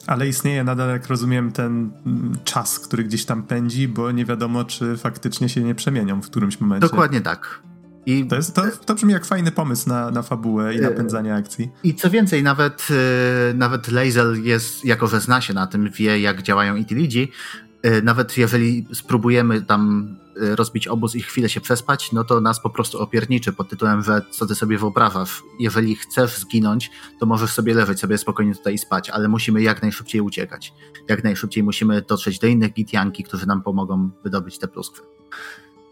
Ale 0.07 0.27
istnieje 0.27 0.63
nadal, 0.63 0.89
jak 0.89 1.07
rozumiem, 1.07 1.51
ten 1.51 1.91
mm, 2.05 2.37
czas, 2.43 2.79
który 2.79 3.03
gdzieś 3.03 3.25
tam 3.25 3.43
pędzi, 3.43 3.87
bo 3.87 4.11
nie 4.11 4.25
wiadomo, 4.25 4.63
czy 4.63 4.97
faktycznie 4.97 5.49
się 5.49 5.61
nie 5.61 5.75
przemienią 5.75 6.21
w 6.21 6.25
którymś 6.25 6.59
momencie. 6.59 6.87
Dokładnie 6.87 7.21
tak. 7.21 7.61
I 8.05 8.25
to, 8.25 8.35
jest, 8.35 8.55
to, 8.55 8.61
to 8.85 8.95
brzmi 8.95 9.13
jak 9.13 9.25
fajny 9.25 9.51
pomysł 9.51 9.89
na, 9.89 10.11
na 10.11 10.21
fabułę 10.21 10.75
i 10.75 10.81
napędzanie 10.81 11.35
akcji. 11.35 11.69
I 11.83 11.95
co 11.95 12.09
więcej, 12.09 12.43
nawet, 12.43 12.87
e, 12.91 13.53
nawet 13.53 13.91
Lazel 13.91 14.43
jest, 14.43 14.85
jako 14.85 15.07
że 15.07 15.21
zna 15.21 15.41
się 15.41 15.53
na 15.53 15.67
tym, 15.67 15.89
wie 15.89 16.19
jak 16.19 16.41
działają 16.41 16.75
Itilidzi, 16.75 17.31
e, 17.65 17.68
nawet 18.03 18.37
jeżeli 18.37 18.87
spróbujemy 18.93 19.61
tam 19.61 20.15
e, 20.41 20.55
rozbić 20.55 20.87
obóz 20.87 21.15
i 21.15 21.21
chwilę 21.21 21.49
się 21.49 21.61
przespać, 21.61 22.11
no 22.11 22.23
to 22.23 22.41
nas 22.41 22.61
po 22.61 22.69
prostu 22.69 22.99
opierniczy 22.99 23.53
pod 23.53 23.69
tytułem, 23.69 24.01
że 24.01 24.21
co 24.31 24.45
ty 24.45 24.55
sobie 24.55 24.77
wyobrażasz. 24.77 25.43
Jeżeli 25.59 25.95
chcesz 25.95 26.37
zginąć, 26.37 26.91
to 27.19 27.25
możesz 27.25 27.51
sobie 27.51 27.73
leżeć 27.73 27.99
sobie 27.99 28.17
spokojnie 28.17 28.55
tutaj 28.55 28.73
i 28.73 28.77
spać, 28.77 29.09
ale 29.09 29.27
musimy 29.27 29.61
jak 29.61 29.81
najszybciej 29.81 30.21
uciekać. 30.21 30.73
Jak 31.09 31.23
najszybciej 31.23 31.63
musimy 31.63 32.01
dotrzeć 32.01 32.39
do 32.39 32.47
innych 32.47 32.73
gitianki, 32.73 33.23
którzy 33.23 33.47
nam 33.47 33.61
pomogą 33.61 34.09
wydobyć 34.23 34.59
te 34.59 34.67
pluskwy. 34.67 35.01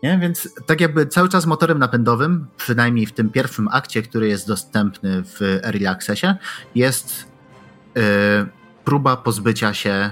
Nie? 0.03 0.20
Więc 0.22 0.50
tak 0.65 0.82
jakby 0.82 1.06
cały 1.06 1.29
czas 1.29 1.46
motorem 1.46 1.79
napędowym, 1.79 2.48
przynajmniej 2.58 3.06
w 3.06 3.12
tym 3.12 3.29
pierwszym 3.29 3.67
akcie, 3.72 4.01
który 4.01 4.27
jest 4.27 4.48
dostępny 4.48 5.24
w 5.24 5.41
Early 5.41 5.89
Accessie, 5.89 6.27
jest 6.75 7.25
yy, 7.96 8.01
próba 8.86 9.17
pozbycia 9.17 9.74
się, 9.74 10.12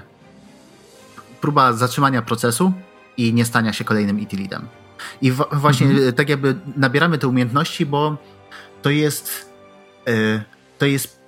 próba 1.46 1.74
zatrzymania 1.74 2.22
procesu 2.22 2.74
i 3.18 3.34
nie 3.34 3.46
stania 3.46 3.74
się 3.74 3.84
kolejnym 3.84 4.20
itilidem. 4.20 4.68
I 5.22 5.32
w, 5.32 5.44
właśnie 5.54 5.88
mhm. 5.88 6.14
tak 6.14 6.30
jakby 6.30 6.56
nabieramy 6.78 7.18
te 7.18 7.28
umiejętności, 7.28 7.86
bo 7.86 8.18
to 8.82 8.90
jest 8.90 9.54
yy, 10.08 10.44
to 10.78 10.86
jest 10.86 11.20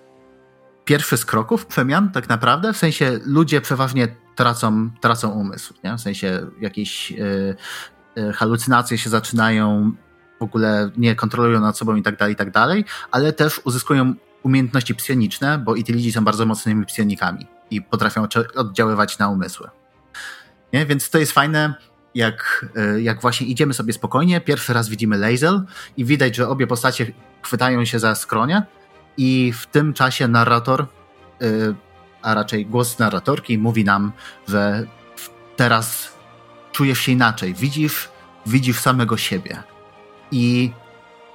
pierwszy 0.86 1.17
z 1.17 1.25
kroków 1.25 1.65
przemian 1.65 2.12
tak 2.12 2.29
naprawdę, 2.29 2.74
w 2.74 2.77
sensie 2.77 3.19
ludzie 3.25 3.62
przeważnie 3.62 4.15
tracą, 4.36 4.89
tracą 5.01 5.29
umysł, 5.29 5.74
nie? 5.83 5.97
w 5.97 6.01
sensie 6.01 6.47
jakieś 6.62 7.12
yy, 7.12 7.55
E, 8.17 8.33
halucynacje 8.33 8.97
się 8.97 9.09
zaczynają, 9.09 9.91
w 10.39 10.43
ogóle 10.43 10.91
nie 10.97 11.15
kontrolują 11.15 11.62
nad 11.62 11.77
sobą 11.77 11.95
i 11.95 12.03
tak 12.03 12.17
dalej, 12.17 12.33
i 12.33 12.36
tak 12.36 12.51
dalej, 12.51 12.86
ale 13.12 13.33
też 13.33 13.62
uzyskują 13.63 14.13
umiejętności 14.43 14.95
psioniczne, 14.95 15.57
bo 15.57 15.75
Itilidzi 15.75 16.12
są 16.12 16.24
bardzo 16.24 16.45
mocnymi 16.45 16.86
psionikami 16.86 17.47
i 17.71 17.81
potrafią 17.81 18.27
oddziaływać 18.55 19.19
na 19.19 19.29
umysły. 19.29 19.69
Nie? 20.77 20.86
Więc 20.86 21.10
to 21.10 21.17
jest 21.17 21.31
fajne, 21.31 21.74
jak, 22.15 22.65
e, 22.75 23.01
jak 23.01 23.22
właśnie 23.22 23.48
idziemy 23.48 23.74
sobie 23.74 23.93
spokojnie, 23.93 24.41
pierwszy 24.41 24.74
raz 24.74 24.89
widzimy 24.89 25.17
Lazel 25.17 25.65
i 25.98 26.05
widać, 26.05 26.36
że 26.36 26.50
obie 26.50 26.67
postacie 26.67 27.12
chwytają 27.41 27.86
się 27.86 28.00
za 28.00 28.15
skronie 28.15 28.63
i 29.17 29.53
w 29.53 29.65
tym 29.65 29.93
czasie 29.93 30.27
narrator, 30.27 30.81
e, 30.81 30.86
a 32.22 32.34
raczej 32.34 32.65
głos 32.65 33.00
narratorki 33.00 33.57
mówi 33.57 33.84
nam, 33.84 34.12
że 34.48 34.88
teraz 35.55 36.13
czujesz 36.72 37.00
się 37.00 37.12
inaczej. 37.12 37.53
Widzisz, 37.53 38.10
widzisz 38.46 38.79
samego 38.79 39.17
siebie. 39.17 39.63
I 40.31 40.72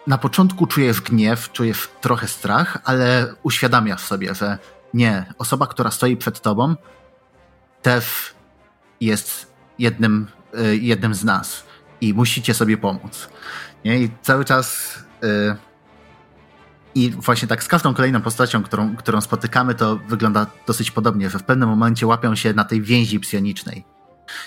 na 0.06 0.18
początku 0.18 0.66
czujesz 0.66 1.00
gniew, 1.00 1.52
czujesz 1.52 1.88
trochę 2.00 2.28
strach, 2.28 2.78
ale 2.84 3.34
uświadamiasz 3.42 4.00
sobie, 4.00 4.34
że 4.34 4.58
nie, 4.94 5.24
osoba, 5.38 5.66
która 5.66 5.90
stoi 5.90 6.16
przed 6.16 6.40
tobą, 6.40 6.74
też 7.82 8.34
jest 9.04 9.52
jednym, 9.78 10.26
y, 10.58 10.76
jednym 10.76 11.14
z 11.14 11.24
nas 11.24 11.64
i 12.00 12.14
musicie 12.14 12.54
sobie 12.54 12.76
pomóc. 12.76 13.28
Nie? 13.84 13.98
I 13.98 14.10
cały 14.22 14.44
czas. 14.44 14.98
Yy, 15.22 15.56
I 16.94 17.10
właśnie 17.10 17.48
tak 17.48 17.62
z 17.62 17.68
każdą 17.68 17.94
kolejną 17.94 18.22
postacią, 18.22 18.62
którą, 18.62 18.96
którą 18.96 19.20
spotykamy, 19.20 19.74
to 19.74 19.96
wygląda 19.96 20.46
dosyć 20.66 20.90
podobnie, 20.90 21.30
że 21.30 21.38
w 21.38 21.42
pewnym 21.42 21.68
momencie 21.68 22.06
łapią 22.06 22.34
się 22.34 22.52
na 22.52 22.64
tej 22.64 22.82
więzi 22.82 23.20
psionicznej. 23.20 23.84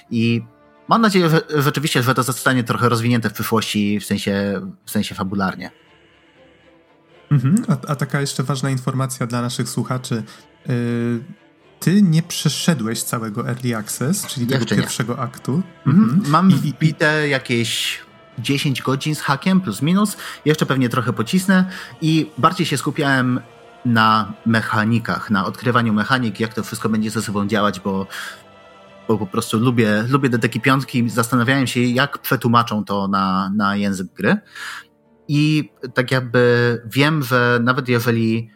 I 0.10 0.42
Mam 0.88 1.02
nadzieję, 1.02 1.30
że 1.30 1.42
rzeczywiście, 1.50 2.04
że 2.04 2.14
to 2.14 2.24
zostanie 2.24 2.64
trochę 2.64 2.90
rozwinięte 2.90 3.30
w 3.30 3.34
przyszłości, 3.34 4.00
w 4.00 4.06
sensie, 4.06 4.62
w 4.86 4.92
sensie 4.92 5.16
fabularnie. 5.16 5.72
Mhm. 7.32 7.56
A, 7.68 7.92
a, 7.92 7.96
taka 7.96 8.22
jeszcze 8.22 8.44
ważna 8.44 8.70
informacja 8.70 9.28
dla 9.28 9.42
naszych 9.42 9.70
słuchaczy. 9.70 10.24
Yy, 10.68 11.24
ty 11.79 12.01
nie 12.01 12.24
przeszedłeś 12.24 13.03
całego 13.03 13.50
Early 13.50 13.75
Access, 13.77 14.27
czyli 14.27 14.48
tego 14.48 14.60
Jeszcze 14.60 14.75
pierwszego 14.75 15.13
nie. 15.13 15.20
aktu. 15.20 15.62
Mhm. 15.86 16.10
mhm. 16.10 16.32
Mam 16.32 16.51
I, 16.51 16.53
wbite 16.53 17.27
jakieś 17.27 18.00
10 18.39 18.82
godzin 18.82 19.15
z 19.15 19.22
hakiem, 19.22 19.62
plus 19.62 19.82
minus. 19.82 20.17
Jeszcze 20.46 20.65
pewnie 20.65 20.89
trochę 20.89 21.13
pocisnę 21.13 21.65
i 22.01 22.32
bardziej 22.38 22.65
się 22.65 22.77
skupiałem 22.77 23.39
na 23.86 24.34
mechanikach, 24.46 25.29
na 25.29 25.46
odkrywaniu 25.46 25.94
mechanik, 25.94 26.39
jak 26.39 26.53
to 26.53 26.63
wszystko 26.63 26.89
będzie 26.89 27.10
ze 27.12 27.22
sobą 27.22 27.48
działać, 27.48 27.79
bo 27.79 28.08
bo 29.08 29.17
po 29.17 29.27
prostu 29.27 29.60
lubię, 29.60 30.03
lubię 30.10 30.29
te 30.29 30.50
piątki. 30.50 31.10
Zastanawiałem 31.10 31.67
się, 31.67 31.79
jak 31.82 32.17
przetłumaczą 32.17 32.86
to 32.86 33.08
na, 33.08 33.51
na 33.55 33.75
język 33.75 34.08
gry. 34.13 34.38
I 35.27 35.70
tak 35.94 36.12
jakby 36.12 36.82
wiem, 36.86 37.24
że 37.24 37.60
nawet 37.63 37.89
jeżeli 37.89 38.50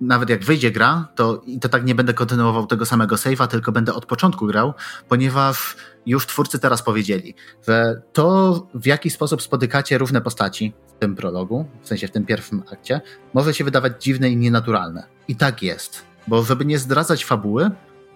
nawet 0.00 0.28
jak 0.28 0.44
wyjdzie 0.44 0.70
gra, 0.70 1.08
to 1.14 1.42
i 1.46 1.60
to 1.60 1.68
tak 1.68 1.84
nie 1.84 1.94
będę 1.94 2.14
kontynuował 2.14 2.66
tego 2.66 2.86
samego 2.86 3.16
save'a, 3.16 3.48
tylko 3.48 3.72
będę 3.72 3.94
od 3.94 4.06
początku 4.06 4.46
grał, 4.46 4.74
ponieważ 5.08 5.76
już 6.06 6.26
twórcy 6.26 6.58
teraz 6.58 6.82
powiedzieli, 6.82 7.34
że 7.68 8.02
to 8.12 8.66
w 8.74 8.86
jaki 8.86 9.10
sposób 9.10 9.42
spotykacie 9.42 9.98
różne 9.98 10.20
postaci 10.20 10.72
w 10.86 10.92
tym 11.00 11.14
prologu, 11.14 11.66
w 11.82 11.88
sensie 11.88 12.08
w 12.08 12.10
tym 12.10 12.26
pierwszym 12.26 12.62
akcie, 12.72 13.00
może 13.34 13.54
się 13.54 13.64
wydawać 13.64 14.04
dziwne 14.04 14.30
i 14.30 14.36
nienaturalne. 14.36 15.06
I 15.28 15.36
tak 15.36 15.62
jest. 15.62 16.04
Bo 16.26 16.42
żeby 16.42 16.64
nie 16.64 16.78
zdradzać 16.78 17.24
fabuły, 17.24 17.70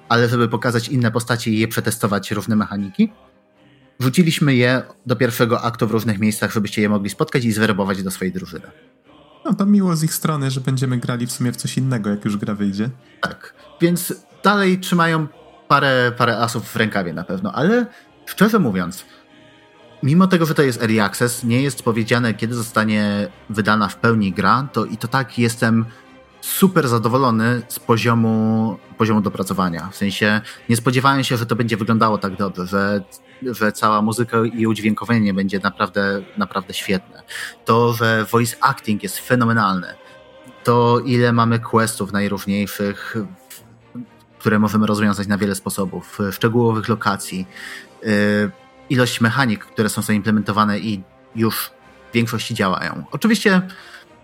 ale 0.09 0.29
żeby 0.29 0.49
pokazać 0.49 0.89
inne 0.89 1.11
postacie 1.11 1.51
i 1.51 1.59
je 1.59 1.69
przetestować 1.69 2.31
różne 2.31 2.57
mechaniki, 2.57 3.13
wrzuciliśmy 4.01 4.55
je 4.55 4.83
do 5.07 5.17
pierwszego 5.17 5.63
aktu 5.63 5.87
w 5.87 5.91
różnych 5.91 6.19
miejscach, 6.19 6.53
żebyście 6.53 6.83
je 6.83 6.89
mogli 6.89 7.11
spotkać 7.11 7.45
i 7.45 7.53
zwerbować 7.53 8.03
do 8.03 8.11
swojej 8.11 8.33
drużyny. 8.33 8.67
No 9.45 9.55
to 9.55 9.67
miło 9.67 9.97
z 9.97 10.05
ich 10.05 10.15
strony, 10.15 10.51
że 10.51 10.61
będziemy 10.61 10.99
grali 10.99 11.27
w 11.27 11.33
sumie 11.33 11.53
w 11.53 11.57
coś 11.57 11.79
innego, 11.79 12.11
jak 12.11 12.25
już 12.25 12.37
gra 12.37 12.55
wyjdzie. 12.55 12.91
Tak, 13.21 13.55
więc 13.81 14.15
dalej 14.45 14.81
trzymają 14.81 15.27
parę, 15.69 16.13
parę 16.17 16.39
asów 16.39 16.69
w 16.69 16.77
rękawie 16.77 17.13
na 17.13 17.25
pewno, 17.25 17.53
ale 17.53 17.87
szczerze 18.27 18.59
mówiąc, 18.59 19.05
mimo 20.03 20.27
tego, 20.27 20.47
że 20.47 20.55
to 20.55 20.63
jest 20.63 20.83
early 20.83 21.03
access, 21.03 21.45
nie 21.45 21.63
jest 21.63 21.83
powiedziane, 21.83 22.35
kiedy 22.35 22.55
zostanie 22.55 23.29
wydana 23.51 23.89
w 23.89 23.97
pełni 23.97 24.33
gra, 24.33 24.69
to 24.73 24.85
i 24.85 24.97
to 24.97 25.09
tak 25.09 25.39
jestem 25.39 25.85
super 26.43 26.89
zadowolony 26.89 27.63
z 27.69 27.79
poziomu, 27.79 28.79
poziomu 28.99 29.21
dopracowania. 29.21 29.89
W 29.93 29.97
sensie 29.97 30.41
nie 30.69 30.77
spodziewałem 30.77 31.25
się, 31.25 31.37
że 31.37 31.47
to 31.47 31.57
będzie 31.57 31.77
wyglądało 31.77 32.19
tak 32.19 32.37
dobrze, 32.37 32.67
że, 32.67 33.03
że 33.43 33.73
cała 33.73 34.03
muzyka 34.03 34.45
i 34.45 34.67
udźwiękowienie 34.67 35.35
będzie 35.35 35.59
naprawdę, 35.59 36.23
naprawdę 36.37 36.75
świetne. 36.75 37.23
To, 37.65 37.93
że 37.93 38.25
voice 38.25 38.57
acting 38.61 39.03
jest 39.03 39.19
fenomenalny. 39.19 39.95
To, 40.65 41.01
ile 41.01 41.33
mamy 41.33 41.61
questów 41.61 42.13
najróżniejszych, 42.13 43.17
które 44.39 44.59
możemy 44.59 44.87
rozwiązać 44.87 45.29
na 45.29 45.39
wiele 45.39 45.55
sposobów, 45.55 46.19
szczegółowych 46.33 46.89
lokacji, 46.89 47.47
y, 48.05 48.51
ilość 48.91 49.21
mechanik, 49.21 49.65
które 49.65 49.89
są 49.89 50.03
zaimplementowane 50.03 50.79
i 50.79 51.03
już 51.35 51.71
w 52.11 52.15
większości 52.15 52.55
działają. 52.55 53.05
Oczywiście 53.11 53.63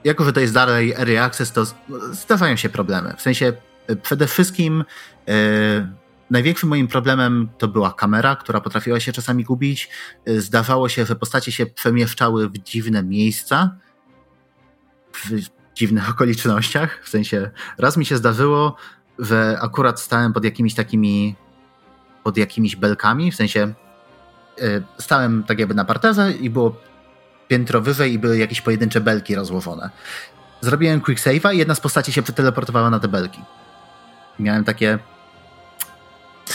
jako 0.04 0.24
że 0.24 0.32
to 0.32 0.40
jest 0.40 0.54
dalej 0.54 0.92
early 0.92 1.22
access, 1.22 1.52
to 1.52 1.64
zdarzają 2.12 2.56
się 2.56 2.68
problemy. 2.68 3.14
W 3.16 3.22
sensie 3.22 3.52
e, 3.86 3.96
przede 3.96 4.26
wszystkim 4.26 4.84
e, 5.28 5.32
największym 6.30 6.68
moim 6.68 6.88
problemem 6.88 7.48
to 7.58 7.68
była 7.68 7.92
kamera, 7.92 8.36
która 8.36 8.60
potrafiła 8.60 9.00
się 9.00 9.12
czasami 9.12 9.44
gubić. 9.44 9.90
E, 10.26 10.40
zdawało 10.40 10.88
się, 10.88 11.04
że 11.04 11.16
postacie 11.16 11.52
się 11.52 11.66
przemieszczały 11.66 12.48
w 12.48 12.58
dziwne 12.58 13.02
miejsca, 13.02 13.76
w 15.14 15.30
dziwnych 15.74 16.10
okolicznościach. 16.10 17.00
W 17.04 17.08
sensie 17.08 17.50
raz 17.78 17.96
mi 17.96 18.06
się 18.06 18.16
zdarzyło, 18.16 18.76
że 19.18 19.58
akurat 19.60 20.00
stałem 20.00 20.32
pod 20.32 20.44
jakimiś 20.44 20.74
takimi 20.74 21.34
pod 22.24 22.36
jakimiś 22.36 22.76
belkami, 22.76 23.32
w 23.32 23.36
sensie 23.36 23.74
stałem 24.98 25.44
tak 25.44 25.58
jakby 25.58 25.74
na 25.74 25.84
parterze 25.84 26.32
i 26.32 26.50
było 26.50 26.76
piętro 27.48 27.80
wyżej 27.80 28.12
i 28.12 28.18
były 28.18 28.38
jakieś 28.38 28.60
pojedyncze 28.60 29.00
belki 29.00 29.34
rozłożone. 29.34 29.90
Zrobiłem 30.60 31.00
quick 31.00 31.26
save'a 31.26 31.54
i 31.54 31.58
jedna 31.58 31.74
z 31.74 31.80
postaci 31.80 32.12
się 32.12 32.22
przeteleportowała 32.22 32.90
na 32.90 33.00
te 33.00 33.08
belki. 33.08 33.40
Miałem 34.38 34.64
takie... 34.64 34.98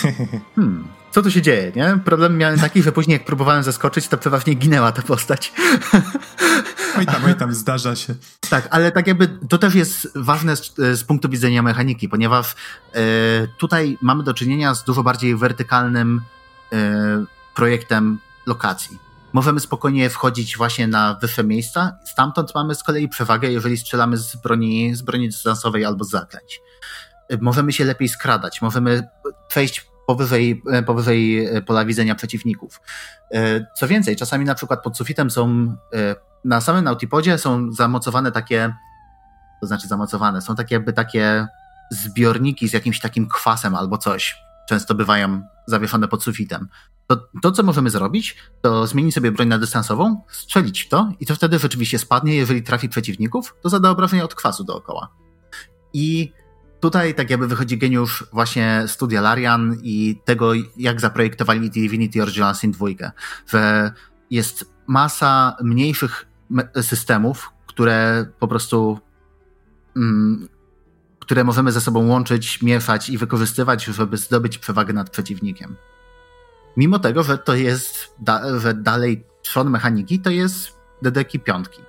Hmm, 0.55 0.87
co 1.11 1.21
tu 1.21 1.31
się 1.31 1.41
dzieje, 1.41 1.71
nie? 1.75 1.97
Problem 2.05 2.37
miałem 2.37 2.59
taki, 2.59 2.83
że 2.83 2.91
później 2.91 3.13
jak 3.13 3.25
próbowałem 3.25 3.63
zaskoczyć, 3.63 4.07
to 4.07 4.17
przeważnie 4.17 4.53
ginęła 4.53 4.91
ta 4.91 5.01
postać. 5.01 5.53
Oj 6.97 7.05
tam, 7.05 7.25
oj 7.25 7.35
tam, 7.35 7.53
zdarza 7.53 7.95
się. 7.95 8.15
Tak, 8.49 8.67
ale 8.71 8.91
tak 8.91 9.07
jakby 9.07 9.27
to 9.49 9.57
też 9.57 9.75
jest 9.75 10.11
ważne 10.15 10.55
z, 10.55 10.75
z 10.75 11.03
punktu 11.03 11.29
widzenia 11.29 11.61
mechaniki, 11.61 12.09
ponieważ 12.09 12.55
e, 12.93 13.01
tutaj 13.57 13.97
mamy 14.01 14.23
do 14.23 14.33
czynienia 14.33 14.75
z 14.75 14.83
dużo 14.83 15.03
bardziej 15.03 15.35
wertykalnym 15.35 16.21
e, 16.73 17.25
projektem 17.55 18.19
lokacji 18.45 19.02
możemy 19.33 19.59
spokojnie 19.59 20.09
wchodzić 20.09 20.57
właśnie 20.57 20.87
na 20.87 21.13
wyższe 21.13 21.43
miejsca. 21.43 21.99
Stamtąd 22.05 22.55
mamy 22.55 22.75
z 22.75 22.83
kolei 22.83 23.09
przewagę, 23.09 23.51
jeżeli 23.51 23.77
strzelamy 23.77 24.17
z 24.17 24.35
broni, 24.35 24.95
z 24.95 25.01
broni 25.01 25.29
dystansowej 25.29 25.85
albo 25.85 26.03
z 26.03 26.09
zaklęć. 26.09 26.61
możemy 27.41 27.73
się 27.73 27.85
lepiej 27.85 28.09
skradać, 28.09 28.61
możemy 28.61 29.07
przejść 29.47 29.85
powyżej, 30.07 30.63
powyżej 30.85 31.47
pola 31.65 31.85
widzenia 31.85 32.15
przeciwników. 32.15 32.81
Co 33.77 33.87
więcej, 33.87 34.15
czasami 34.15 34.45
na 34.45 34.55
przykład 34.55 34.83
pod 34.83 34.97
sufitem 34.97 35.31
są, 35.31 35.75
na 36.45 36.61
samym 36.61 36.83
Nautipodzie 36.83 37.37
są 37.37 37.71
zamocowane 37.71 38.31
takie, 38.31 38.73
to 39.61 39.67
znaczy 39.67 39.87
zamocowane, 39.87 40.41
są 40.41 40.55
takie 40.55 40.75
jakby 40.75 40.93
takie 40.93 41.47
zbiorniki 41.91 42.69
z 42.69 42.73
jakimś 42.73 42.99
takim 42.99 43.29
kwasem 43.29 43.75
albo 43.75 43.97
coś. 43.97 44.43
Często 44.69 44.95
bywają 44.95 45.41
zawieszone 45.67 46.07
pod 46.07 46.23
sufitem. 46.23 46.67
To, 47.07 47.27
to, 47.41 47.51
co 47.51 47.63
możemy 47.63 47.89
zrobić, 47.89 48.37
to 48.61 48.87
zmienić 48.87 49.15
sobie 49.15 49.31
broń 49.31 49.47
na 49.47 49.59
dystansową, 49.59 50.21
strzelić 50.29 50.81
w 50.81 50.89
to 50.89 51.11
i 51.19 51.25
to 51.25 51.35
wtedy 51.35 51.59
rzeczywiście 51.59 51.99
spadnie, 51.99 52.35
jeżeli 52.35 52.63
trafi 52.63 52.89
przeciwników, 52.89 53.55
to 53.61 53.69
zada 53.69 53.89
obrażenia 53.89 54.23
od 54.23 54.35
kwasu 54.35 54.63
dookoła. 54.63 55.09
I 55.93 56.33
tutaj 56.79 57.15
tak 57.15 57.29
jakby 57.29 57.47
wychodzi 57.47 57.77
geniusz 57.77 58.25
właśnie 58.33 58.83
studia 58.87 59.21
Larian 59.21 59.77
i 59.83 60.21
tego, 60.25 60.51
jak 60.77 61.01
zaprojektowali 61.01 61.69
Divinity 61.69 62.21
Original 62.21 62.55
Sin 62.55 62.71
2, 62.71 62.87
że 63.47 63.91
jest 64.29 64.73
masa 64.87 65.57
mniejszych 65.63 66.25
systemów, 66.81 67.49
które 67.65 68.25
po 68.39 68.47
prostu 68.47 68.99
mm, 69.95 70.47
które 71.23 71.43
możemy 71.43 71.71
ze 71.71 71.81
sobą 71.81 72.07
łączyć, 72.07 72.61
mieszać 72.61 73.09
i 73.09 73.17
wykorzystywać, 73.17 73.85
żeby 73.85 74.17
zdobyć 74.17 74.57
przewagę 74.57 74.93
nad 74.93 75.09
przeciwnikiem. 75.09 75.75
Mimo 76.77 76.99
tego, 76.99 77.23
że 77.23 77.37
to 77.37 77.55
jest, 77.55 78.15
da, 78.19 78.59
że 78.59 78.73
dalej 78.73 79.25
trzon 79.41 79.69
mechaniki 79.69 80.19
to 80.19 80.29
jest 80.29 80.79
dedeki 81.01 81.39
piątki. 81.39 81.81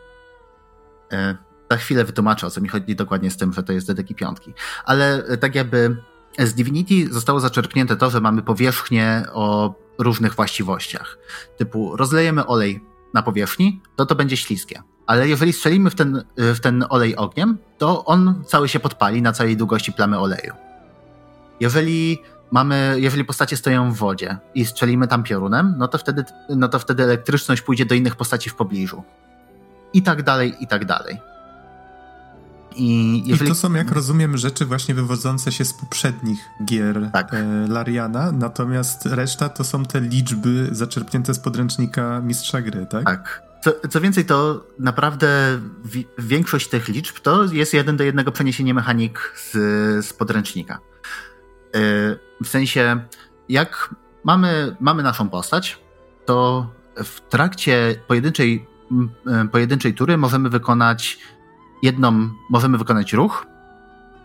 E, 1.12 1.36
za 1.70 1.76
chwilę 1.76 2.04
wytłumaczę, 2.04 2.46
o 2.46 2.50
co 2.50 2.60
mi 2.60 2.68
chodzi 2.68 2.96
dokładnie 2.96 3.30
z 3.30 3.36
tym, 3.36 3.52
że 3.52 3.62
to 3.62 3.72
jest 3.72 3.86
dedeki 3.86 4.14
piątki. 4.14 4.54
Ale 4.84 5.24
e, 5.24 5.36
tak 5.36 5.54
jakby 5.54 5.96
z 6.38 6.54
Divinity 6.54 7.12
zostało 7.12 7.40
zaczerpnięte 7.40 7.96
to, 7.96 8.10
że 8.10 8.20
mamy 8.20 8.42
powierzchnię 8.42 9.24
o 9.32 9.74
różnych 9.98 10.34
właściwościach. 10.34 11.18
Typu 11.56 11.96
rozlejemy 11.96 12.46
olej 12.46 12.84
na 13.14 13.22
powierzchni, 13.22 13.82
to 13.96 14.06
to 14.06 14.14
będzie 14.14 14.36
śliskie. 14.36 14.82
Ale 15.06 15.28
jeżeli 15.28 15.52
strzelimy 15.52 15.90
w 15.90 15.94
ten, 15.94 16.24
w 16.36 16.60
ten 16.60 16.84
olej 16.88 17.16
ogniem, 17.16 17.58
to 17.78 18.04
on 18.04 18.44
cały 18.46 18.68
się 18.68 18.80
podpali 18.80 19.22
na 19.22 19.32
całej 19.32 19.56
długości 19.56 19.92
plamy 19.92 20.18
oleju. 20.18 20.52
Jeżeli 21.60 22.18
mamy, 22.50 22.96
jeżeli 22.98 23.24
postacie 23.24 23.56
stoją 23.56 23.92
w 23.92 23.96
wodzie 23.96 24.36
i 24.54 24.64
strzelimy 24.64 25.08
tam 25.08 25.22
piorunem, 25.22 25.74
no 25.78 25.88
to 25.88 25.98
wtedy, 25.98 26.24
no 26.48 26.68
to 26.68 26.78
wtedy 26.78 27.02
elektryczność 27.02 27.62
pójdzie 27.62 27.86
do 27.86 27.94
innych 27.94 28.16
postaci 28.16 28.50
w 28.50 28.54
pobliżu. 28.54 29.02
I 29.92 30.02
tak 30.02 30.22
dalej, 30.22 30.54
i 30.60 30.66
tak 30.66 30.84
dalej. 30.84 31.20
I, 32.76 33.22
jeżeli... 33.26 33.50
I 33.50 33.54
to 33.54 33.54
są, 33.54 33.72
jak 33.72 33.90
rozumiem, 33.90 34.36
rzeczy 34.36 34.66
właśnie 34.66 34.94
wywodzące 34.94 35.52
się 35.52 35.64
z 35.64 35.74
poprzednich 35.74 36.38
gier 36.64 37.10
tak. 37.12 37.34
e, 37.34 37.66
Lariana, 37.68 38.32
natomiast 38.32 39.06
reszta 39.06 39.48
to 39.48 39.64
są 39.64 39.84
te 39.84 40.00
liczby 40.00 40.68
zaczerpnięte 40.72 41.34
z 41.34 41.38
podręcznika 41.38 42.20
Mistrza 42.20 42.62
Gry, 42.62 42.86
tak? 42.86 43.04
Tak. 43.04 43.42
Co, 43.64 43.72
co 43.90 44.00
więcej, 44.00 44.24
to 44.24 44.66
naprawdę 44.78 45.60
większość 46.18 46.68
tych 46.68 46.88
liczb 46.88 47.18
to 47.20 47.44
jest 47.44 47.74
jeden 47.74 47.96
do 47.96 48.04
jednego 48.04 48.32
przeniesienie 48.32 48.74
mechanik 48.74 49.32
z, 49.36 49.52
z 50.06 50.12
podręcznika. 50.12 50.74
E, 50.74 50.78
w 52.44 52.48
sensie, 52.48 53.00
jak 53.48 53.94
mamy, 54.24 54.76
mamy 54.80 55.02
naszą 55.02 55.28
postać, 55.28 55.78
to 56.26 56.66
w 56.96 57.20
trakcie 57.20 57.94
pojedynczej, 58.06 58.66
e, 59.26 59.48
pojedynczej 59.48 59.94
tury 59.94 60.16
możemy 60.16 60.50
wykonać 60.50 61.18
jedną, 61.82 62.30
możemy 62.50 62.78
wykonać 62.78 63.12
ruch, 63.12 63.46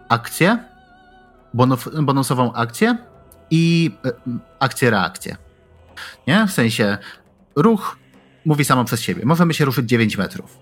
akcję, 0.10 0.64
bonus, 1.54 1.90
bonusową 2.02 2.54
akcję 2.54 2.98
i 3.52 3.92
e, 4.06 4.12
akcję-reakcję. 4.60 5.36
Nie? 6.28 6.48
W 6.48 6.52
sensie 6.52 6.98
ruch 7.56 7.99
mówi 8.50 8.66
samo 8.66 8.86
przez 8.86 9.02
siebie. 9.02 9.22
Możemy 9.26 9.54
się 9.54 9.66
ruszyć 9.66 9.90
9 9.90 10.18
metrów. 10.18 10.58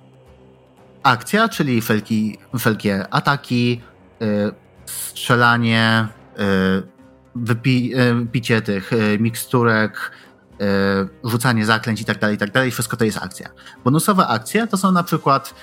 Akcja, 1.04 1.50
czyli 1.50 1.82
felki, 1.82 2.38
felkie 2.60 3.14
ataki, 3.14 3.82
yy, 4.20 4.52
strzelanie, 4.86 6.08
yy, 6.38 6.88
wypi, 7.36 7.90
yy, 7.90 8.28
picie 8.32 8.62
tych 8.62 8.92
miksturek, 9.20 10.12
rzucanie 11.24 11.66
zaklęć 11.66 12.02
i 12.02 12.06
tak 12.06 12.20
dalej, 12.20 12.36
i 12.36 12.40
tak 12.40 12.52
dalej. 12.52 12.72
Wszystko 12.72 12.98
to 12.98 13.06
jest 13.06 13.18
akcja. 13.18 13.50
Bonusowe 13.84 14.28
akcje 14.28 14.68
to 14.68 14.78
są 14.78 14.92
na 14.92 15.04
przykład 15.04 15.54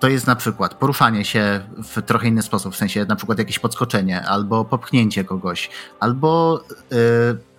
to 0.00 0.08
jest 0.08 0.26
na 0.26 0.36
przykład 0.36 0.74
poruszanie 0.74 1.24
się 1.24 1.60
w 1.84 2.02
trochę 2.02 2.28
inny 2.28 2.42
sposób, 2.42 2.74
w 2.74 2.76
sensie 2.76 3.04
na 3.04 3.16
przykład 3.16 3.38
jakieś 3.38 3.58
podskoczenie, 3.58 4.22
albo 4.22 4.64
popchnięcie 4.64 5.24
kogoś, 5.24 5.70
albo 6.00 6.60
y, 6.92 6.96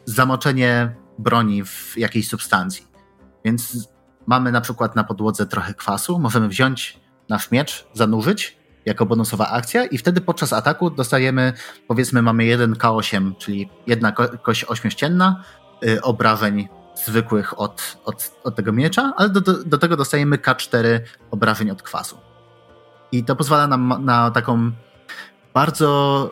zamoczenie 0.06 0.96
broni 1.18 1.66
w 1.66 1.94
jakiejś 1.98 2.28
substancji. 2.28 2.88
Więc 3.46 3.90
mamy 4.28 4.52
na 4.52 4.62
przykład 4.62 4.96
na 4.96 5.04
podłodze 5.04 5.46
trochę 5.46 5.74
kwasu, 5.74 6.20
możemy 6.20 6.48
wziąć 6.48 7.00
nasz 7.30 7.52
miecz, 7.52 7.88
zanurzyć 7.94 8.58
jako 8.86 9.06
bonusowa 9.06 9.50
akcja 9.50 9.86
i 9.86 9.98
wtedy 9.98 10.22
podczas 10.22 10.54
ataku 10.54 10.90
dostajemy, 10.90 11.54
powiedzmy 11.88 12.22
mamy 12.22 12.46
jeden 12.46 12.74
K8, 12.74 13.38
czyli 13.38 13.70
jedna 13.88 14.12
ko 14.12 14.28
kość 14.44 14.66
ośmiościenna, 14.66 15.44
y, 15.84 16.02
obrażeń 16.02 16.68
zwykłych 16.96 17.60
od, 17.60 17.98
od, 18.06 18.32
od 18.44 18.56
tego 18.56 18.74
miecza, 18.74 19.14
ale 19.18 19.30
do, 19.30 19.42
do, 19.42 19.78
tego 19.78 19.98
dostajemy 19.98 20.38
K4 20.38 21.00
obrażeń 21.32 21.72
od 21.72 21.82
kwasu. 21.82 22.18
I 23.12 23.24
to 23.24 23.36
pozwala 23.36 23.68
nam 23.68 24.06
na 24.06 24.32
taką 24.32 24.72
bardzo 25.54 26.30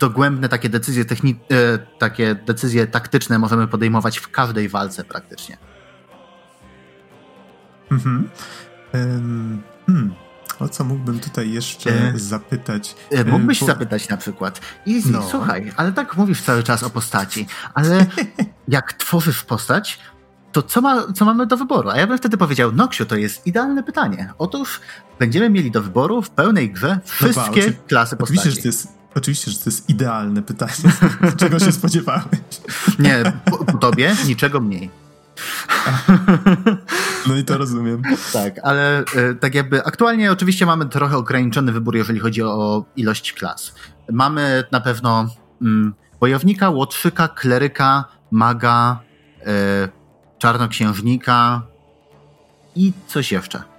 dogłębne 0.00 0.48
takie 0.48 0.68
decyzje 0.68 1.04
techni- 1.04 1.36
e, 1.50 1.78
takie 1.98 2.34
decyzje 2.34 2.86
taktyczne 2.86 3.38
możemy 3.38 3.68
podejmować 3.68 4.18
w 4.18 4.30
każdej 4.30 4.68
walce 4.68 5.04
praktycznie. 5.04 5.56
Mhm. 7.90 8.28
Um, 8.94 9.62
hmm. 9.86 10.14
O 10.58 10.68
co 10.68 10.84
mógłbym 10.84 11.20
tutaj 11.20 11.52
jeszcze 11.52 11.90
e, 11.90 12.18
zapytać? 12.18 12.96
E, 13.10 13.24
mógłbyś 13.24 13.60
zapytać 13.60 14.08
na 14.08 14.16
przykład. 14.16 14.60
Easy, 14.88 15.10
no. 15.10 15.22
słuchaj, 15.30 15.72
ale 15.76 15.92
tak 15.92 16.16
mówisz 16.16 16.42
cały 16.42 16.62
czas 16.62 16.82
o 16.82 16.90
postaci, 16.90 17.46
ale 17.74 18.06
jak 18.68 18.92
tworzysz 18.92 19.42
postać, 19.42 19.98
to 20.52 20.62
co, 20.62 20.80
ma, 20.80 21.12
co 21.12 21.24
mamy 21.24 21.46
do 21.46 21.56
wyboru? 21.56 21.90
A 21.90 21.96
ja 21.96 22.06
bym 22.06 22.18
wtedy 22.18 22.36
powiedział, 22.36 22.72
Noxiu, 22.72 23.06
to 23.06 23.16
jest 23.16 23.46
idealne 23.46 23.82
pytanie. 23.82 24.32
Otóż 24.38 24.80
będziemy 25.18 25.50
mieli 25.50 25.70
do 25.70 25.82
wyboru 25.82 26.22
w 26.22 26.30
pełnej 26.30 26.72
grze 26.72 27.00
wszystkie 27.04 27.66
no 27.66 27.72
ba, 27.72 27.88
klasy 27.88 28.16
postaci. 28.16 28.40
Oczywiście, 28.40 28.56
że 28.56 28.62
to 28.62 28.68
jest 28.68 29.01
Oczywiście, 29.14 29.50
że 29.50 29.58
to 29.58 29.62
jest 29.66 29.88
idealne 29.88 30.42
pytanie. 30.42 30.72
Czego 31.40 31.58
się 31.58 31.72
spodziewałeś? 31.72 32.24
Nie, 32.98 33.32
po, 33.44 33.64
po 33.64 33.78
tobie 33.78 34.16
niczego 34.26 34.60
mniej. 34.60 34.90
No 37.26 37.36
i 37.36 37.44
to 37.44 37.58
rozumiem. 37.58 38.02
Tak, 38.32 38.60
ale 38.62 38.98
e, 38.98 39.34
tak 39.40 39.54
jakby 39.54 39.84
aktualnie 39.84 40.32
oczywiście 40.32 40.66
mamy 40.66 40.86
trochę 40.86 41.16
ograniczony 41.16 41.72
wybór, 41.72 41.96
jeżeli 41.96 42.20
chodzi 42.20 42.42
o 42.42 42.84
ilość 42.96 43.32
klas. 43.32 43.74
Mamy 44.12 44.64
na 44.72 44.80
pewno 44.80 45.26
mm, 45.62 45.94
bojownika, 46.20 46.70
łotrzyka, 46.70 47.28
kleryka, 47.28 48.04
maga, 48.30 49.00
y, 49.40 49.44
czarnoksiężnika 50.38 51.62
i 52.76 52.92
coś 53.06 53.32
jeszcze. 53.32 53.71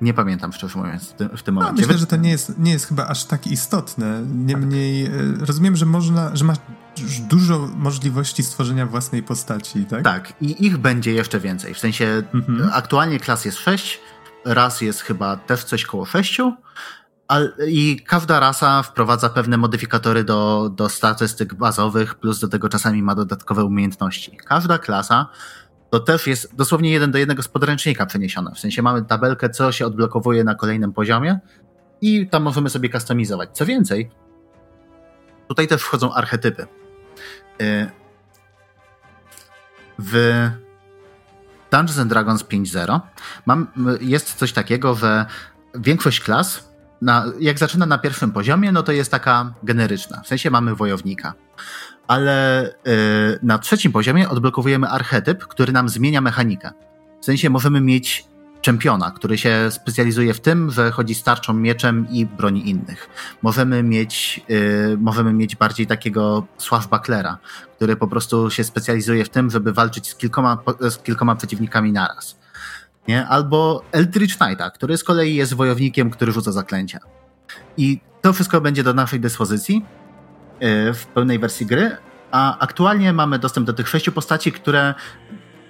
Nie 0.00 0.14
pamiętam, 0.14 0.52
szczerze 0.52 0.78
mówiąc, 0.78 1.10
w 1.10 1.12
tym, 1.12 1.36
w 1.36 1.42
tym 1.42 1.54
no, 1.54 1.60
momencie. 1.60 1.82
Myślę, 1.82 1.98
że 1.98 2.06
to 2.06 2.16
nie 2.16 2.30
jest, 2.30 2.58
nie 2.58 2.72
jest 2.72 2.86
chyba 2.86 3.06
aż 3.06 3.24
tak 3.24 3.46
istotne. 3.46 4.22
Niemniej 4.34 5.06
e, 5.06 5.10
rozumiem, 5.40 5.76
że 5.76 5.86
można, 5.86 6.36
że 6.36 6.44
masz 6.44 6.58
dużo 7.28 7.68
możliwości 7.76 8.42
stworzenia 8.42 8.86
własnej 8.86 9.22
postaci, 9.22 9.84
tak? 9.84 10.04
Tak, 10.04 10.32
i 10.40 10.66
ich 10.66 10.78
będzie 10.78 11.12
jeszcze 11.12 11.40
więcej. 11.40 11.74
W 11.74 11.78
sensie 11.78 12.22
mhm. 12.34 12.70
aktualnie 12.72 13.20
klas 13.20 13.44
jest 13.44 13.58
6, 13.58 14.00
raz 14.44 14.80
jest 14.80 15.00
chyba 15.00 15.36
też 15.36 15.64
coś 15.64 15.84
koło 15.84 16.04
6, 16.04 16.40
i 17.68 18.02
każda 18.06 18.40
rasa 18.40 18.82
wprowadza 18.82 19.28
pewne 19.28 19.56
modyfikatory 19.56 20.24
do, 20.24 20.70
do 20.74 20.88
statystyk 20.88 21.54
bazowych, 21.54 22.14
plus 22.14 22.40
do 22.40 22.48
tego 22.48 22.68
czasami 22.68 23.02
ma 23.02 23.14
dodatkowe 23.14 23.64
umiejętności. 23.64 24.36
Każda 24.36 24.78
klasa 24.78 25.26
to 25.90 26.00
też 26.00 26.26
jest 26.26 26.56
dosłownie 26.56 26.90
jeden 26.90 27.10
do 27.10 27.18
jednego 27.18 27.42
z 27.42 27.48
podręcznika 27.48 28.06
przeniesione. 28.06 28.54
W 28.54 28.58
sensie 28.58 28.82
mamy 28.82 29.04
tabelkę, 29.04 29.50
co 29.50 29.72
się 29.72 29.86
odblokowuje 29.86 30.44
na 30.44 30.54
kolejnym 30.54 30.92
poziomie 30.92 31.38
i 32.00 32.28
tam 32.28 32.42
możemy 32.42 32.70
sobie 32.70 32.88
kustomizować. 32.88 33.50
Co 33.52 33.66
więcej, 33.66 34.10
tutaj 35.48 35.68
też 35.68 35.82
wchodzą 35.82 36.14
archetypy. 36.14 36.66
Y, 37.62 37.90
w 39.98 40.48
Dungeons 41.70 41.98
and 41.98 42.10
Dragons 42.10 42.44
5.0 42.44 43.00
mam, 43.46 43.66
jest 44.00 44.34
coś 44.34 44.52
takiego, 44.52 44.94
że 44.94 45.26
większość 45.74 46.20
klas, 46.20 46.68
na, 47.02 47.24
jak 47.40 47.58
zaczyna 47.58 47.86
na 47.86 47.98
pierwszym 47.98 48.32
poziomie, 48.32 48.72
no 48.72 48.82
to 48.82 48.92
jest 48.92 49.10
taka 49.10 49.54
generyczna. 49.62 50.22
W 50.22 50.26
sensie 50.26 50.50
mamy 50.50 50.74
wojownika 50.74 51.34
ale 52.06 52.66
y, 52.68 52.72
na 53.42 53.58
trzecim 53.58 53.92
poziomie 53.92 54.28
odblokowujemy 54.28 54.88
archetyp, 54.88 55.46
który 55.46 55.72
nam 55.72 55.88
zmienia 55.88 56.20
mechanikę. 56.20 56.70
W 57.20 57.24
sensie 57.24 57.50
możemy 57.50 57.80
mieć 57.80 58.24
czempiona, 58.60 59.10
który 59.10 59.38
się 59.38 59.70
specjalizuje 59.70 60.34
w 60.34 60.40
tym, 60.40 60.70
że 60.70 60.90
chodzi 60.90 61.14
z 61.14 61.22
tarczą, 61.22 61.52
mieczem 61.52 62.06
i 62.10 62.26
broni 62.26 62.68
innych. 62.68 63.08
Możemy 63.42 63.82
mieć, 63.82 64.40
yy, 64.48 64.96
możemy 65.00 65.32
mieć 65.32 65.56
bardziej 65.56 65.86
takiego 65.86 66.46
swashbucklera, 66.58 67.38
który 67.76 67.96
po 67.96 68.08
prostu 68.08 68.50
się 68.50 68.64
specjalizuje 68.64 69.24
w 69.24 69.28
tym, 69.28 69.50
żeby 69.50 69.72
walczyć 69.72 70.08
z 70.08 70.14
kilkoma, 70.14 70.58
z 70.80 70.98
kilkoma 70.98 71.36
przeciwnikami 71.36 71.92
naraz. 71.92 72.36
Nie? 73.08 73.26
Albo 73.26 73.82
Eldritch 73.92 74.38
Knighta, 74.38 74.70
który 74.70 74.96
z 74.96 75.04
kolei 75.04 75.34
jest 75.34 75.54
wojownikiem, 75.54 76.10
który 76.10 76.32
rzuca 76.32 76.52
zaklęcia. 76.52 76.98
I 77.76 78.00
to 78.22 78.32
wszystko 78.32 78.60
będzie 78.60 78.82
do 78.82 78.94
naszej 78.94 79.20
dyspozycji 79.20 79.84
w 80.94 81.06
pełnej 81.14 81.38
wersji 81.38 81.66
gry, 81.66 81.96
a 82.30 82.58
aktualnie 82.58 83.12
mamy 83.12 83.38
dostęp 83.38 83.66
do 83.66 83.72
tych 83.72 83.88
sześciu 83.88 84.12
postaci, 84.12 84.52
które 84.52 84.94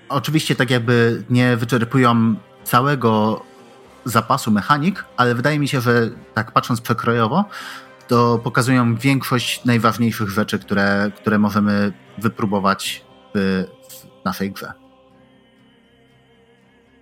oczywiście 0.08 0.54
tak 0.54 0.70
jakby 0.70 1.24
nie 1.30 1.56
wyczerpują 1.56 2.34
całego 2.64 3.42
zapasu 4.04 4.50
mechanik, 4.50 5.04
ale 5.16 5.34
wydaje 5.34 5.58
mi 5.58 5.68
się, 5.68 5.80
że 5.80 6.10
tak 6.34 6.52
patrząc 6.52 6.80
przekrojowo, 6.80 7.44
to 8.08 8.38
pokazują 8.38 8.96
większość 8.96 9.64
najważniejszych 9.64 10.28
rzeczy, 10.28 10.58
które, 10.58 11.10
które 11.16 11.38
możemy 11.38 11.92
wypróbować 12.18 13.04
w, 13.34 13.64
w 13.88 14.24
naszej 14.24 14.50
grze. 14.50 14.85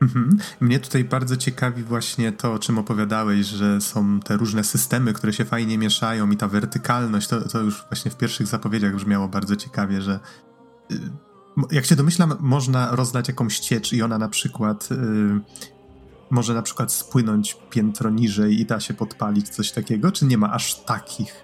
Mhm. 0.04 0.38
Mnie 0.60 0.80
tutaj 0.80 1.04
bardzo 1.04 1.36
ciekawi 1.36 1.82
właśnie 1.82 2.32
to, 2.32 2.52
o 2.52 2.58
czym 2.58 2.78
opowiadałeś, 2.78 3.46
że 3.46 3.80
są 3.80 4.20
te 4.20 4.36
różne 4.36 4.64
systemy, 4.64 5.12
które 5.12 5.32
się 5.32 5.44
fajnie 5.44 5.78
mieszają 5.78 6.30
i 6.30 6.36
ta 6.36 6.48
wertykalność, 6.48 7.28
to, 7.28 7.48
to 7.48 7.60
już 7.60 7.84
właśnie 7.88 8.10
w 8.10 8.16
pierwszych 8.16 8.46
zapowiedziach 8.46 8.94
brzmiało 8.94 9.28
bardzo 9.28 9.56
ciekawie, 9.56 10.02
że 10.02 10.20
y, 10.92 11.00
jak 11.70 11.84
się 11.84 11.96
domyślam, 11.96 12.34
można 12.40 12.96
rozdać 12.96 13.28
jakąś 13.28 13.58
ciecz 13.58 13.92
i 13.92 14.02
ona 14.02 14.18
na 14.18 14.28
przykład 14.28 14.90
yy, 14.90 15.40
może 16.30 16.54
na 16.54 16.62
przykład 16.62 16.92
spłynąć 16.92 17.56
piętro 17.70 18.10
niżej 18.10 18.60
i 18.60 18.66
da 18.66 18.80
się 18.80 18.94
podpalić 18.94 19.48
coś 19.48 19.72
takiego, 19.72 20.12
czy 20.12 20.26
nie 20.26 20.38
ma 20.38 20.52
aż 20.52 20.74
takich 20.74 21.43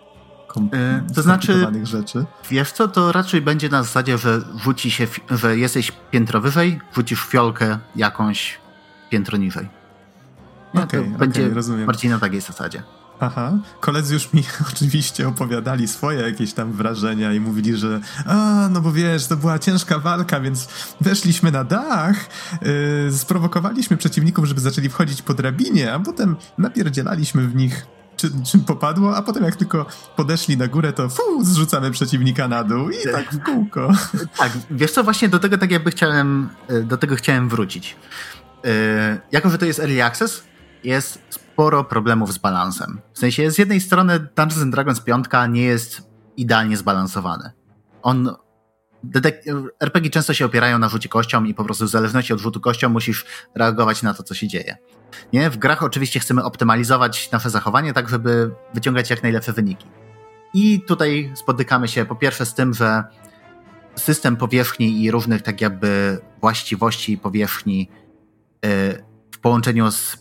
yy, 0.56 1.14
to 1.14 1.22
znaczy, 1.22 1.66
rzeczy? 1.82 2.24
Wiesz 2.50 2.72
co, 2.72 2.88
to 2.88 3.12
raczej 3.12 3.40
będzie 3.40 3.68
na 3.68 3.82
zasadzie, 3.82 4.18
że 4.18 4.40
rzuci 4.64 4.90
się, 4.90 5.06
że 5.30 5.56
jesteś 5.58 5.92
piętro 6.10 6.40
wyżej, 6.40 6.80
rzucisz 6.94 7.24
fiolkę 7.24 7.78
jakąś 7.96 8.58
piętro 9.10 9.38
niżej. 9.38 9.68
Okej, 10.70 10.84
okay, 10.84 11.00
okay, 11.00 11.18
będzie 11.18 11.48
rozumiem. 11.48 11.86
bardziej 11.86 12.10
na 12.10 12.18
takiej 12.18 12.40
zasadzie. 12.40 12.82
Aha, 13.20 13.52
koledzy 13.80 14.14
już 14.14 14.32
mi 14.32 14.44
oczywiście 14.72 15.28
opowiadali 15.28 15.88
swoje 15.88 16.20
jakieś 16.20 16.52
tam 16.52 16.72
wrażenia 16.72 17.32
i 17.32 17.40
mówili, 17.40 17.76
że 17.76 18.00
a, 18.26 18.68
no 18.70 18.80
bo 18.80 18.92
wiesz, 18.92 19.26
to 19.26 19.36
była 19.36 19.58
ciężka 19.58 19.98
walka, 19.98 20.40
więc 20.40 20.68
weszliśmy 21.00 21.52
na 21.52 21.64
dach, 21.64 22.16
yy, 23.06 23.12
sprowokowaliśmy 23.12 23.96
przeciwników, 23.96 24.44
żeby 24.44 24.60
zaczęli 24.60 24.88
wchodzić 24.88 25.22
po 25.22 25.34
drabinie, 25.34 25.92
a 25.92 26.00
potem 26.00 26.36
napierdzielaliśmy 26.58 27.48
w 27.48 27.54
nich 27.54 27.86
czym, 28.20 28.42
czym 28.44 28.60
popadło, 28.60 29.16
a 29.16 29.22
potem 29.22 29.44
jak 29.44 29.56
tylko 29.56 29.86
podeszli 30.16 30.56
na 30.56 30.68
górę, 30.68 30.92
to 30.92 31.08
fu, 31.08 31.44
zrzucamy 31.44 31.90
przeciwnika 31.90 32.48
na 32.48 32.64
dół 32.64 32.90
i 32.90 33.12
tak 33.12 33.32
w 33.32 33.42
kółko. 33.42 33.92
Tak, 34.38 34.52
wiesz 34.70 34.92
co, 34.92 35.04
właśnie 35.04 35.28
do 35.28 35.38
tego 35.38 35.58
tak 35.58 35.70
jakby 35.70 35.90
chciałem, 35.90 36.48
y, 36.70 36.82
do 36.82 36.96
tego 36.96 37.16
chciałem 37.16 37.48
wrócić. 37.48 37.96
Yy, 38.64 38.70
jako, 39.32 39.50
że 39.50 39.58
to 39.58 39.64
jest 39.64 39.80
early 39.80 40.04
access, 40.04 40.44
jest 40.84 41.22
sporo 41.30 41.84
problemów 41.84 42.32
z 42.32 42.38
balansem. 42.38 43.00
W 43.12 43.18
sensie, 43.18 43.50
z 43.50 43.58
jednej 43.58 43.80
strony 43.80 44.28
Dungeons 44.36 44.70
Dragons 44.70 45.00
5 45.00 45.26
nie 45.48 45.62
jest 45.62 46.02
idealnie 46.36 46.76
zbalansowany. 46.76 47.50
On 48.02 48.34
RPG 49.80 50.10
często 50.10 50.34
się 50.34 50.44
opierają 50.44 50.78
na 50.78 50.88
rzucie 50.88 51.08
kością 51.08 51.44
i 51.44 51.54
po 51.54 51.64
prostu 51.64 51.84
w 51.84 51.88
zależności 51.88 52.32
od 52.32 52.40
rzutu 52.40 52.60
kością 52.60 52.88
musisz 52.88 53.24
reagować 53.54 54.02
na 54.02 54.14
to, 54.14 54.22
co 54.22 54.34
się 54.34 54.48
dzieje. 54.48 54.76
Nie? 55.32 55.50
W 55.50 55.56
grach 55.56 55.82
oczywiście 55.82 56.20
chcemy 56.20 56.44
optymalizować 56.44 57.30
nasze 57.30 57.50
zachowanie 57.50 57.92
tak, 57.92 58.08
żeby 58.08 58.50
wyciągać 58.74 59.10
jak 59.10 59.22
najlepsze 59.22 59.52
wyniki. 59.52 59.86
I 60.54 60.80
tutaj 60.80 61.32
spotykamy 61.34 61.88
się 61.88 62.04
po 62.04 62.16
pierwsze 62.16 62.46
z 62.46 62.54
tym, 62.54 62.74
że 62.74 63.04
system 63.96 64.36
powierzchni 64.36 65.02
i 65.02 65.10
różnych 65.10 65.42
tak 65.42 65.60
jakby 65.60 66.18
właściwości 66.40 67.18
powierzchni 67.18 67.88
y, 68.66 69.04
w 69.32 69.38
połączeniu 69.38 69.90
z 69.90 70.16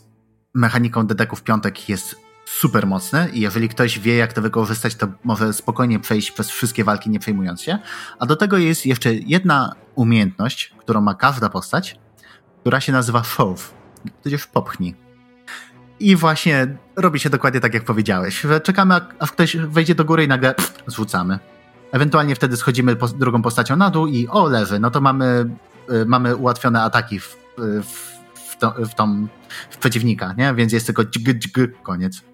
mechaniką 0.54 1.06
dedeków 1.06 1.42
piątek 1.42 1.88
jest 1.88 2.16
super 2.58 2.86
mocny 2.86 3.28
i 3.32 3.40
jeżeli 3.40 3.68
ktoś 3.68 3.98
wie, 3.98 4.16
jak 4.16 4.32
to 4.32 4.42
wykorzystać, 4.42 4.94
to 4.94 5.06
może 5.24 5.52
spokojnie 5.52 6.00
przejść 6.00 6.30
przez 6.30 6.50
wszystkie 6.50 6.84
walki, 6.84 7.10
nie 7.10 7.18
przejmując 7.18 7.62
się. 7.62 7.78
A 8.18 8.26
do 8.26 8.36
tego 8.36 8.58
jest 8.58 8.86
jeszcze 8.86 9.14
jedna 9.14 9.74
umiejętność, 9.94 10.74
którą 10.78 11.00
ma 11.00 11.14
każda 11.14 11.48
postać, 11.48 11.98
która 12.60 12.80
się 12.80 12.92
nazywa 12.92 13.24
Shove, 13.24 13.62
tudzież 14.22 14.46
popchnij. 14.46 14.94
I 16.00 16.16
właśnie 16.16 16.76
robi 16.96 17.20
się 17.20 17.30
dokładnie 17.30 17.60
tak, 17.60 17.74
jak 17.74 17.84
powiedziałeś, 17.84 18.46
czekamy, 18.62 19.00
aż 19.18 19.32
ktoś 19.32 19.56
wejdzie 19.56 19.94
do 19.94 20.04
góry 20.04 20.24
i 20.24 20.28
nagle 20.28 20.54
pff, 20.54 20.82
zrzucamy. 20.86 21.38
Ewentualnie 21.92 22.34
wtedy 22.34 22.56
schodzimy 22.56 22.96
po, 22.96 23.08
drugą 23.08 23.42
postacią 23.42 23.76
na 23.76 23.90
dół 23.90 24.06
i 24.06 24.28
o, 24.28 24.48
leży, 24.48 24.78
no 24.78 24.90
to 24.90 25.00
mamy, 25.00 25.50
y, 25.90 26.06
mamy 26.06 26.36
ułatwione 26.36 26.82
ataki 26.82 27.20
w, 27.20 27.36
w 28.34 28.56
to, 28.58 28.74
w, 28.78 28.94
tą, 28.94 29.26
w 29.70 29.76
przeciwnika, 29.76 30.34
nie? 30.38 30.54
Więc 30.54 30.72
jest 30.72 30.86
tylko 30.86 31.04
dźg, 31.04 31.32
dźg, 31.38 31.58
koniec. 31.82 32.29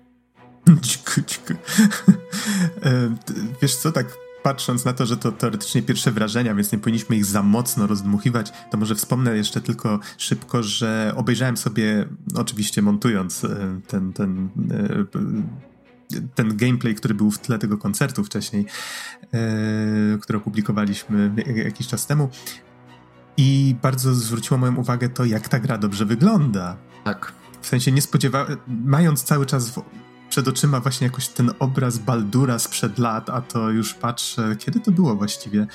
Dźg, 0.81 1.21
dźg. 1.27 1.51
E, 1.51 3.17
wiesz 3.63 3.77
co, 3.77 3.93
tak 3.93 4.07
patrząc 4.43 4.85
na 4.85 4.93
to, 4.93 5.07
że 5.07 5.17
to 5.17 5.33
teoretycznie 5.33 5.83
pierwsze 5.83 6.13
wrażenia, 6.13 6.55
więc 6.55 6.73
nie 6.73 6.79
powinniśmy 6.79 7.17
ich 7.17 7.25
za 7.25 7.43
mocno 7.43 7.87
rozdmuchiwać, 7.87 8.53
to 8.71 8.79
może 8.79 8.95
wspomnę 8.95 9.37
jeszcze 9.37 9.61
tylko 9.61 10.01
szybko, 10.19 10.63
że 10.63 11.13
obejrzałem 11.17 11.57
sobie, 11.57 12.07
oczywiście 12.35 12.83
montując 12.83 13.45
e, 13.45 13.81
ten, 13.87 14.13
ten, 14.13 14.49
e, 14.71 16.25
ten 16.35 16.57
gameplay, 16.57 16.95
który 16.95 17.15
był 17.15 17.31
w 17.31 17.39
tle 17.39 17.59
tego 17.59 17.79
koncertu 17.79 18.25
wcześniej, 18.25 18.67
który 20.21 20.39
opublikowaliśmy 20.39 21.33
jakiś 21.65 21.87
czas 21.87 22.07
temu, 22.07 22.29
i 23.37 23.77
bardzo 23.83 24.15
zwróciło 24.15 24.59
moją 24.59 24.77
uwagę 24.77 25.09
to, 25.09 25.25
jak 25.25 25.49
ta 25.49 25.59
gra 25.59 25.79
dobrze 25.79 26.05
wygląda. 26.05 26.77
Tak. 27.05 27.33
W 27.61 27.67
sensie 27.67 27.93
nie 27.93 28.03
spodziewałem, 28.03 28.57
mając 28.85 29.23
cały 29.23 29.47
czas 29.47 29.71
w, 29.71 29.83
przed 30.37 30.49
oczyma 30.49 30.81
właśnie 30.81 31.07
jakoś 31.07 31.29
ten 31.29 31.51
obraz 31.59 31.99
Baldura 31.99 32.59
sprzed 32.59 32.99
lat, 32.99 33.31
a 33.31 33.41
to 33.41 33.71
już 33.71 33.95
patrzę, 33.95 34.57
kiedy 34.59 34.81
to 34.81 34.93
było 34.93 35.17
właściwie? 35.17 35.67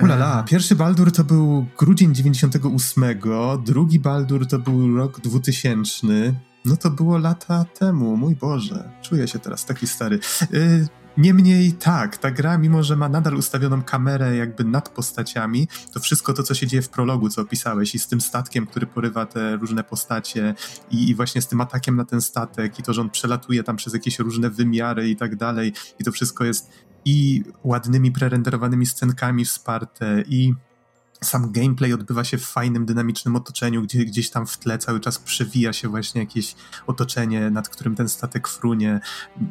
Ulala, 0.00 0.42
pierwszy 0.42 0.76
Baldur 0.76 1.12
to 1.12 1.24
był 1.24 1.66
grudzień 1.78 2.14
98, 2.14 3.04
drugi 3.64 4.00
Baldur 4.00 4.46
to 4.48 4.58
był 4.58 4.96
rok 4.96 5.20
2000. 5.20 6.06
No 6.64 6.76
to 6.76 6.90
było 6.90 7.18
lata 7.18 7.64
temu, 7.64 8.16
mój 8.16 8.36
Boże. 8.36 8.90
Czuję 9.02 9.28
się 9.28 9.38
teraz 9.38 9.64
taki 9.64 9.86
stary. 9.86 10.18
Yy, 10.50 10.86
Niemniej 11.18 11.72
tak, 11.72 12.16
ta 12.16 12.30
gra, 12.30 12.58
mimo 12.58 12.82
że 12.82 12.96
ma 12.96 13.08
nadal 13.08 13.34
ustawioną 13.34 13.82
kamerę 13.82 14.36
jakby 14.36 14.64
nad 14.64 14.88
postaciami, 14.88 15.68
to 15.92 16.00
wszystko 16.00 16.32
to, 16.32 16.42
co 16.42 16.54
się 16.54 16.66
dzieje 16.66 16.82
w 16.82 16.88
prologu, 16.88 17.28
co 17.28 17.42
opisałeś, 17.42 17.94
i 17.94 17.98
z 17.98 18.08
tym 18.08 18.20
statkiem, 18.20 18.66
który 18.66 18.86
porywa 18.86 19.26
te 19.26 19.56
różne 19.56 19.84
postacie, 19.84 20.54
i, 20.90 21.10
i 21.10 21.14
właśnie 21.14 21.42
z 21.42 21.48
tym 21.48 21.60
atakiem 21.60 21.96
na 21.96 22.04
ten 22.04 22.20
statek, 22.20 22.78
i 22.78 22.82
to, 22.82 22.92
że 22.92 23.00
on 23.00 23.10
przelatuje 23.10 23.62
tam 23.62 23.76
przez 23.76 23.94
jakieś 23.94 24.18
różne 24.18 24.50
wymiary 24.50 25.08
i 25.08 25.16
tak 25.16 25.36
dalej, 25.36 25.72
i 25.98 26.04
to 26.04 26.12
wszystko 26.12 26.44
jest 26.44 26.70
i 27.04 27.44
ładnymi 27.64 28.12
prerenderowanymi 28.12 28.86
scenkami 28.86 29.44
wsparte, 29.44 30.22
i 30.28 30.54
sam 31.22 31.52
gameplay 31.52 31.92
odbywa 31.92 32.24
się 32.24 32.38
w 32.38 32.46
fajnym, 32.46 32.86
dynamicznym 32.86 33.36
otoczeniu, 33.36 33.82
gdzie 33.82 34.04
gdzieś 34.04 34.30
tam 34.30 34.46
w 34.46 34.58
tle 34.58 34.78
cały 34.78 35.00
czas 35.00 35.18
przewija 35.18 35.72
się 35.72 35.88
właśnie 35.88 36.20
jakieś 36.20 36.54
otoczenie, 36.86 37.50
nad 37.50 37.68
którym 37.68 37.94
ten 37.94 38.08
statek 38.08 38.48
frunie. 38.48 39.00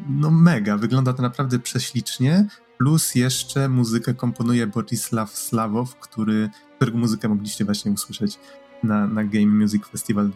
No 0.10 0.32
mega, 0.32 0.78
wygląda 0.78 1.13
to 1.13 1.21
naprawdę 1.21 1.60
prześlicznie. 1.60 2.47
Plus 2.78 3.15
jeszcze 3.15 3.69
muzykę 3.69 4.13
komponuje 4.13 4.67
Borisław 4.67 5.38
Slawow, 5.38 5.95
który, 5.95 6.49
którego 6.75 6.97
muzykę 6.97 7.30
mogliście 7.30 7.65
właśnie 7.65 7.91
usłyszeć 7.91 8.39
na, 8.84 9.08
na 9.08 9.23
Game 9.23 9.47
Music 9.47 9.86
Festival 9.86 10.32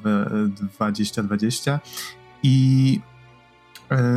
2020. 0.74 1.80
I 2.44 3.02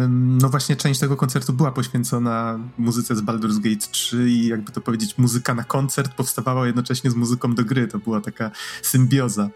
no 0.08 0.48
właśnie 0.48 0.76
część 0.76 1.00
tego 1.00 1.16
koncertu 1.16 1.52
była 1.52 1.72
poświęcona 1.72 2.58
muzyce 2.78 3.16
z 3.16 3.22
Baldur's 3.22 3.60
Gate 3.60 3.86
3 3.90 4.30
i 4.30 4.46
jakby 4.46 4.72
to 4.72 4.80
powiedzieć, 4.80 5.18
muzyka 5.18 5.54
na 5.54 5.64
koncert 5.64 6.14
powstawała 6.14 6.66
jednocześnie 6.66 7.10
z 7.10 7.14
muzyką 7.14 7.54
do 7.54 7.64
gry. 7.64 7.88
To 7.88 7.98
była 7.98 8.20
taka 8.20 8.50
symbioza 8.82 9.50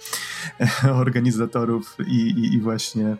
organizatorów 1.03 1.97
i, 2.07 2.17
i, 2.17 2.55
i 2.55 2.61
właśnie 2.61 3.17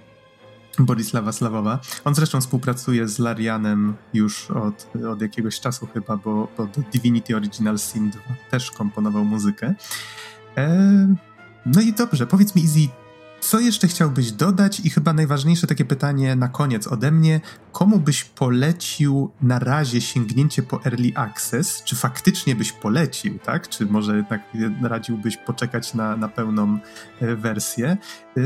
Borisława 0.79 1.33
Slawowa. 1.33 1.81
On 2.05 2.15
zresztą 2.15 2.41
współpracuje 2.41 3.09
z 3.09 3.19
Larianem 3.19 3.95
już 4.15 4.51
od, 4.51 4.89
od 5.13 5.23
jakiegoś 5.23 5.61
czasu 5.61 5.87
chyba, 5.95 6.17
bo, 6.17 6.49
bo 6.57 6.67
do 6.67 6.83
Divinity 6.93 7.37
Original 7.37 7.79
Sin 7.79 8.11
2 8.11 8.21
też 8.51 8.71
komponował 8.71 9.25
muzykę. 9.25 9.75
E, 10.57 11.15
no 11.67 11.81
i 11.81 11.93
dobrze, 11.93 12.27
powiedz 12.27 12.55
mi 12.55 12.63
Izzy, 12.63 12.89
co 13.47 13.61
jeszcze 13.61 13.89
chciałbyś 13.89 14.33
dodać? 14.33 14.81
I 14.81 14.91
chyba 14.91 15.13
najważniejsze 15.13 15.67
takie 15.67 15.85
pytanie 15.85 16.37
na 16.37 16.49
koniec 16.49 16.87
ode 16.87 17.11
mnie. 17.11 17.41
Komu 17.73 17.99
byś 17.99 18.25
polecił 18.25 19.31
na 19.43 19.59
razie 19.59 20.01
sięgnięcie 20.01 20.63
po 20.63 20.85
Early 20.85 21.13
Access? 21.15 21.83
Czy 21.85 21.97
faktycznie 21.97 22.57
byś 22.57 22.73
polecił, 22.73 23.39
tak? 23.39 23.69
Czy 23.69 23.87
może 23.87 24.17
jednak 24.17 24.41
radziłbyś 24.83 25.37
poczekać 25.37 25.95
na, 25.95 26.17
na 26.17 26.29
pełną 26.29 26.79
e, 27.21 27.37
wersję? 27.37 27.97
E, 28.37 28.41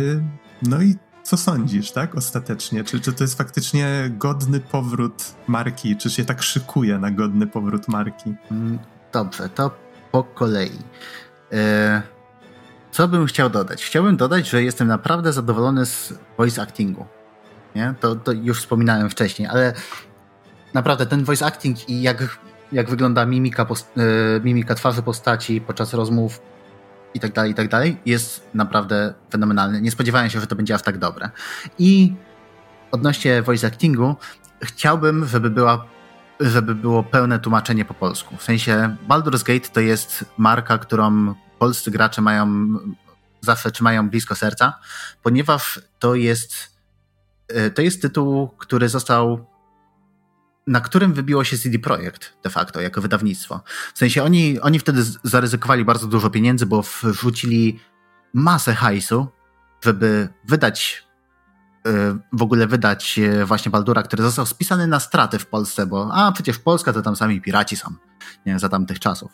no 0.63 0.83
i 0.83 0.97
co 1.23 1.37
sądzisz, 1.37 1.93
tak, 1.93 2.15
ostatecznie? 2.15 2.85
Czy, 2.85 3.01
czy 3.01 3.13
to 3.13 3.25
jest 3.25 3.39
faktycznie 3.39 4.11
godny 4.19 4.61
powrót 4.61 5.35
marki? 5.47 5.97
Czy 5.97 6.11
się 6.11 6.25
tak 6.25 6.43
szykuje 6.43 6.99
na 6.99 7.11
godny 7.11 7.47
powrót 7.47 7.89
marki? 7.89 8.35
Mm, 8.51 8.79
dobrze, 9.13 9.49
to 9.49 9.71
po 10.13 10.25
kolei. 10.25 10.79
E, 11.53 12.03
co 12.91 13.09
bym 13.09 13.27
chciał 13.27 13.51
dodać? 13.51 13.85
Chciałbym 13.85 14.17
dodać, 14.17 14.49
że 14.49 14.63
jestem 14.63 14.89
naprawdę 14.89 15.33
zadowolony 15.33 15.87
z 15.87 16.15
voice 16.39 16.63
actingu. 16.63 17.07
Nie? 17.75 17.95
To, 18.01 18.17
to 18.17 18.33
już 18.33 18.59
wspominałem 18.59 19.11
wcześniej, 19.11 19.49
ale 19.49 19.73
naprawdę 20.75 21.07
ten 21.07 21.25
voice 21.25 21.47
acting 21.47 21.89
i 21.89 22.03
jak, 22.03 22.39
jak 22.73 22.91
wygląda 22.91 23.27
mimika, 23.27 23.65
post, 23.65 23.93
e, 23.97 24.41
mimika 24.41 24.75
twarzy 24.75 25.03
postaci 25.03 25.61
podczas 25.61 25.95
rozmów 25.95 26.41
i 27.15 27.21
tak 27.21 27.33
dalej, 27.33 27.51
i 27.51 27.55
tak 27.55 27.69
dalej, 27.69 28.01
jest 28.07 28.49
naprawdę 28.55 29.15
fenomenalny. 29.31 29.81
Nie 29.81 29.91
spodziewałem 29.91 30.31
się, 30.31 30.41
że 30.41 30.47
to 30.47 30.57
będzie 30.57 30.75
aż 30.75 30.83
tak 30.83 30.99
dobre. 30.99 31.31
I 31.79 32.15
odnośnie 32.93 33.43
voice 33.43 33.67
actingu, 33.67 34.17
chciałbym, 34.63 35.27
żeby 35.27 35.51
była 35.51 35.85
żeby 36.41 36.75
było 36.75 37.03
pełne 37.03 37.39
tłumaczenie 37.39 37.85
po 37.85 37.95
polsku. 37.95 38.37
W 38.37 38.43
sensie 38.43 38.97
Baldur's 39.09 39.45
Gate 39.45 39.69
to 39.69 39.81
jest 39.81 40.25
marka, 40.37 40.79
którą 40.79 41.35
polscy 41.61 41.91
gracze 41.91 42.23
mają 42.23 42.75
zawsze 43.41 43.71
trzymają 43.71 44.11
blisko 44.11 44.35
serca, 44.35 44.81
ponieważ 45.23 45.81
to 45.99 46.15
jest 46.15 46.53
e, 47.49 47.71
to 47.71 47.83
jest 47.83 48.03
tytuł, 48.03 48.49
który 48.49 48.89
został 48.89 49.47
na 50.67 50.81
którym 50.81 51.13
wybiło 51.13 51.45
się 51.45 51.59
CD 51.59 51.79
Projekt 51.79 52.37
de 52.43 52.51
facto, 52.51 52.81
jako 52.81 53.01
wydawnictwo. 53.01 53.61
W 53.95 53.99
sensie 53.99 54.23
oni, 54.23 54.61
oni 54.61 54.79
wtedy 54.79 55.03
zaryzykowali 55.25 55.85
bardzo 55.85 56.07
dużo 56.07 56.31
pieniędzy, 56.31 56.67
bo 56.67 56.83
wrzucili 57.03 57.81
masę 58.35 58.75
hajsu, 58.75 59.29
żeby 59.85 60.29
wydać 60.49 61.05
y, 61.87 61.91
w 62.33 62.43
ogóle 62.43 62.67
wydać 62.67 63.19
y, 63.19 63.45
właśnie 63.45 63.71
Baldura, 63.71 64.03
który 64.03 64.23
został 64.23 64.47
spisany 64.47 64.87
na 64.87 65.01
straty 65.01 65.39
w 65.39 65.47
Polsce, 65.47 65.87
bo 65.87 66.11
a 66.13 66.33
przecież 66.33 66.59
Polska 66.59 66.93
to 66.93 67.03
tam 67.03 67.17
sami 67.17 67.41
piraci 67.41 67.77
są, 67.77 67.95
nie, 68.47 68.59
za 68.59 68.69
tamtych 68.69 68.99
czasów. 68.99 69.33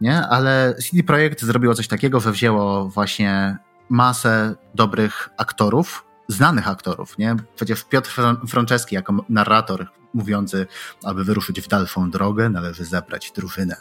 Nie, 0.00 0.26
ale 0.26 0.74
CD 0.74 1.02
Projekt 1.02 1.44
zrobiło 1.44 1.74
coś 1.74 1.88
takiego, 1.88 2.20
że 2.20 2.32
wzięło 2.32 2.88
właśnie 2.88 3.58
masę 3.88 4.54
dobrych 4.74 5.28
aktorów, 5.36 6.04
znanych 6.28 6.68
aktorów, 6.68 7.18
nie? 7.18 7.36
Przecież 7.56 7.84
Piotr 7.84 8.20
Franceski 8.48 8.94
jako 8.94 9.24
narrator 9.28 9.86
mówiący, 10.14 10.66
aby 11.04 11.24
wyruszyć 11.24 11.60
w 11.60 11.68
dalszą 11.68 12.10
drogę, 12.10 12.48
należy 12.48 12.84
zebrać 12.84 13.32
drużynę. 13.36 13.76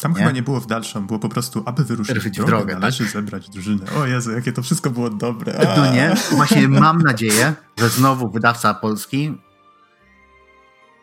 Tam 0.00 0.12
nie? 0.12 0.18
chyba 0.18 0.30
nie 0.30 0.42
było 0.42 0.60
w 0.60 0.66
dalszą, 0.66 1.06
było 1.06 1.18
po 1.18 1.28
prostu, 1.28 1.62
aby 1.66 1.84
wyruszyć 1.84 2.18
w 2.18 2.30
drogę, 2.30 2.46
drogę 2.46 2.74
należy 2.74 3.04
tak? 3.04 3.12
zebrać 3.12 3.50
drużynę. 3.50 3.86
O 3.96 4.06
Jezu, 4.06 4.32
jakie 4.32 4.52
to 4.52 4.62
wszystko 4.62 4.90
było 4.90 5.10
dobre. 5.10 5.68
A! 5.68 5.76
No 5.76 5.92
nie? 5.92 6.14
Właśnie 6.30 6.68
mam 6.68 6.98
nadzieję, 6.98 7.54
że 7.78 7.88
znowu 7.88 8.30
wydawca 8.30 8.74
polski, 8.74 9.42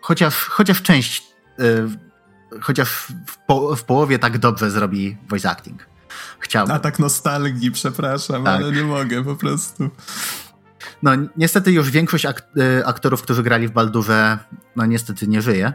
chociaż, 0.01 0.35
chociaż 0.35 0.81
część, 0.81 1.23
yy, 1.57 1.89
chociaż 2.61 2.89
w, 3.27 3.37
po, 3.47 3.75
w 3.75 3.83
połowie 3.83 4.19
tak 4.19 4.37
dobrze 4.37 4.71
zrobi 4.71 5.17
voice 5.29 5.49
acting. 5.49 5.87
Chciałbym. 6.39 6.75
A 6.75 6.79
tak 6.79 6.99
nostalgii, 6.99 7.71
przepraszam, 7.71 8.43
tak. 8.43 8.55
ale 8.55 8.71
nie 8.71 8.83
mogę 8.83 9.23
po 9.23 9.35
prostu. 9.35 9.89
No 11.03 11.11
niestety 11.37 11.71
już 11.71 11.91
większość 11.91 12.25
ak 12.25 12.47
y, 12.57 12.85
aktorów, 12.85 13.21
którzy 13.21 13.43
grali 13.43 13.67
w 13.67 13.71
Baldurze, 13.71 14.39
no 14.75 14.85
niestety 14.85 15.27
nie 15.27 15.41
żyje. 15.41 15.73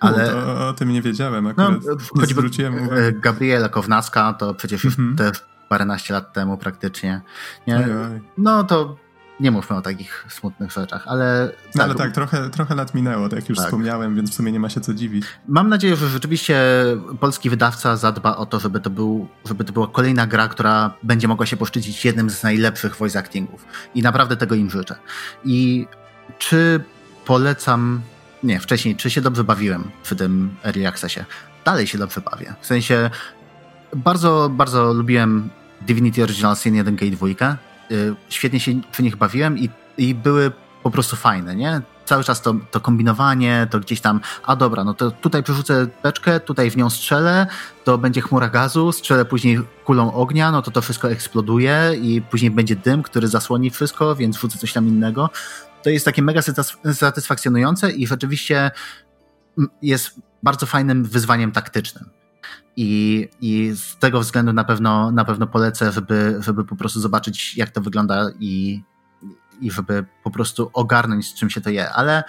Ale... 0.00 0.24
U, 0.24 0.30
to, 0.30 0.68
o 0.68 0.72
tym 0.72 0.92
nie 0.92 1.02
wiedziałem 1.02 1.46
akurat. 1.46 1.70
No, 1.86 1.96
choćby 2.20 2.42
y, 2.42 3.12
Gabriela 3.12 3.68
Kownacka 3.68 4.32
to 4.32 4.54
przecież 4.54 4.84
już 4.84 4.98
-hmm. 4.98 5.16
te 5.16 5.32
paręnaście 5.68 6.14
lat 6.14 6.32
temu 6.32 6.58
praktycznie. 6.58 7.20
Nie? 7.66 7.76
Oj, 7.76 7.84
oj. 7.84 8.20
No 8.38 8.64
to 8.64 8.96
nie 9.40 9.50
mówmy 9.50 9.76
o 9.76 9.82
takich 9.82 10.26
smutnych 10.28 10.70
rzeczach, 10.72 11.04
ale... 11.06 11.52
No 11.66 11.72
tak, 11.72 11.82
ale 11.82 11.94
tak, 11.94 12.12
trochę, 12.12 12.50
trochę 12.50 12.74
lat 12.74 12.94
minęło, 12.94 13.28
tak 13.28 13.38
jak 13.38 13.48
już 13.48 13.58
tak. 13.58 13.66
wspomniałem, 13.66 14.16
więc 14.16 14.30
w 14.30 14.34
sumie 14.34 14.52
nie 14.52 14.60
ma 14.60 14.68
się 14.68 14.80
co 14.80 14.94
dziwić. 14.94 15.24
Mam 15.48 15.68
nadzieję, 15.68 15.96
że 15.96 16.08
rzeczywiście 16.08 16.60
polski 17.20 17.50
wydawca 17.50 17.96
zadba 17.96 18.36
o 18.36 18.46
to, 18.46 18.60
żeby 18.60 18.80
to, 18.80 18.90
był, 18.90 19.28
żeby 19.44 19.64
to 19.64 19.72
była 19.72 19.88
kolejna 19.88 20.26
gra, 20.26 20.48
która 20.48 20.94
będzie 21.02 21.28
mogła 21.28 21.46
się 21.46 21.56
poszczycić 21.56 22.04
jednym 22.04 22.30
z 22.30 22.42
najlepszych 22.42 22.96
voice 22.96 23.18
actingów. 23.18 23.64
I 23.94 24.02
naprawdę 24.02 24.36
tego 24.36 24.54
im 24.54 24.70
życzę. 24.70 24.94
I 25.44 25.86
czy 26.38 26.84
polecam... 27.26 28.00
Nie, 28.42 28.60
wcześniej, 28.60 28.96
czy 28.96 29.10
się 29.10 29.20
dobrze 29.20 29.44
bawiłem 29.44 29.90
przy 30.02 30.16
tym 30.16 30.54
Early 30.64 30.88
Accessie? 30.88 31.20
Dalej 31.64 31.86
się 31.86 31.98
dobrze 31.98 32.20
bawię. 32.20 32.54
W 32.60 32.66
sensie 32.66 33.10
bardzo, 33.96 34.50
bardzo 34.52 34.92
lubiłem 34.92 35.50
Divinity 35.80 36.22
Original 36.22 36.56
Sin 36.56 36.74
1 36.74 36.96
i 36.98 37.10
2 37.10 37.26
Y, 37.26 37.69
świetnie 38.28 38.60
się 38.60 38.80
przy 38.92 39.02
nich 39.02 39.16
bawiłem 39.16 39.58
i, 39.58 39.70
i 39.98 40.14
były 40.14 40.52
po 40.82 40.90
prostu 40.90 41.16
fajne, 41.16 41.56
nie? 41.56 41.80
Cały 42.04 42.24
czas 42.24 42.42
to, 42.42 42.54
to 42.70 42.80
kombinowanie, 42.80 43.66
to 43.70 43.80
gdzieś 43.80 44.00
tam, 44.00 44.20
a 44.42 44.56
dobra, 44.56 44.84
no 44.84 44.94
to 44.94 45.10
tutaj 45.10 45.42
przerzucę 45.42 45.86
beczkę, 46.02 46.40
tutaj 46.40 46.70
w 46.70 46.76
nią 46.76 46.90
strzelę, 46.90 47.46
to 47.84 47.98
będzie 47.98 48.20
chmura 48.20 48.48
gazu, 48.48 48.92
strzelę 48.92 49.24
później 49.24 49.60
kulą 49.84 50.12
ognia, 50.12 50.50
no 50.52 50.62
to 50.62 50.70
to 50.70 50.82
wszystko 50.82 51.10
eksploduje 51.10 51.92
i 52.02 52.22
później 52.22 52.50
będzie 52.50 52.76
dym, 52.76 53.02
który 53.02 53.28
zasłoni 53.28 53.70
wszystko, 53.70 54.16
więc 54.16 54.36
wrzucę 54.36 54.58
coś 54.58 54.72
tam 54.72 54.88
innego. 54.88 55.30
To 55.82 55.90
jest 55.90 56.04
takie 56.04 56.22
mega 56.22 56.40
satysfakcjonujące 56.94 57.90
i 57.90 58.06
rzeczywiście 58.06 58.70
jest 59.82 60.20
bardzo 60.42 60.66
fajnym 60.66 61.04
wyzwaniem 61.04 61.52
taktycznym. 61.52 62.19
I, 62.76 63.28
I 63.40 63.72
z 63.74 63.98
tego 63.98 64.20
względu 64.20 64.52
na 64.52 64.64
pewno, 64.64 65.10
na 65.10 65.24
pewno 65.24 65.46
polecę, 65.46 65.92
żeby, 65.92 66.36
żeby 66.40 66.64
po 66.64 66.76
prostu 66.76 67.00
zobaczyć, 67.00 67.56
jak 67.56 67.70
to 67.70 67.80
wygląda 67.80 68.30
i, 68.38 68.82
i 69.60 69.70
żeby 69.70 70.04
po 70.24 70.30
prostu 70.30 70.70
ogarnąć, 70.72 71.26
z 71.26 71.34
czym 71.34 71.50
się 71.50 71.60
to 71.60 71.70
je. 71.70 71.90
Ale 71.90 72.24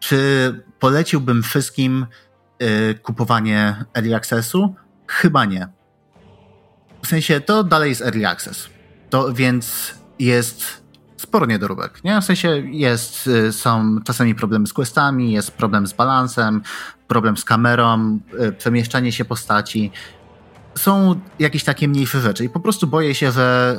czy 0.00 0.64
poleciłbym 0.78 1.42
wszystkim 1.42 2.06
y, 2.62 2.94
kupowanie 3.02 3.84
Early 3.94 4.16
Accessu? 4.16 4.74
Chyba 5.06 5.44
nie. 5.44 5.68
W 7.02 7.06
sensie 7.06 7.40
to 7.40 7.64
dalej 7.64 7.88
jest 7.88 8.02
Early 8.02 8.28
Access. 8.28 8.68
To 9.10 9.32
więc 9.32 9.94
jest 10.18 10.87
sporo 11.18 11.46
niedoróbek, 11.46 12.04
nie? 12.04 12.20
W 12.20 12.24
sensie 12.24 12.62
jest, 12.70 13.26
y, 13.26 13.52
są 13.52 13.96
czasami 14.04 14.34
problemy 14.34 14.66
z 14.66 14.72
questami, 14.72 15.32
jest 15.32 15.50
problem 15.50 15.86
z 15.86 15.92
balansem, 15.92 16.62
problem 17.08 17.36
z 17.36 17.44
kamerą, 17.44 18.18
y, 18.40 18.52
przemieszczanie 18.52 19.12
się 19.12 19.24
postaci. 19.24 19.90
Są 20.74 21.20
jakieś 21.38 21.64
takie 21.64 21.88
mniejsze 21.88 22.20
rzeczy 22.20 22.44
i 22.44 22.48
po 22.48 22.60
prostu 22.60 22.86
boję 22.86 23.14
się, 23.14 23.32
że 23.32 23.78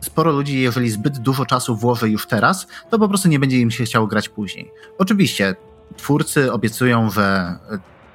y, 0.00 0.04
sporo 0.04 0.32
ludzi, 0.32 0.60
jeżeli 0.60 0.90
zbyt 0.90 1.18
dużo 1.18 1.46
czasu 1.46 1.76
włoży 1.76 2.10
już 2.10 2.26
teraz, 2.26 2.66
to 2.90 2.98
po 2.98 3.08
prostu 3.08 3.28
nie 3.28 3.38
będzie 3.38 3.58
im 3.58 3.70
się 3.70 3.84
chciało 3.84 4.06
grać 4.06 4.28
później. 4.28 4.70
Oczywiście 4.98 5.56
twórcy 5.96 6.52
obiecują, 6.52 7.10
że 7.10 7.58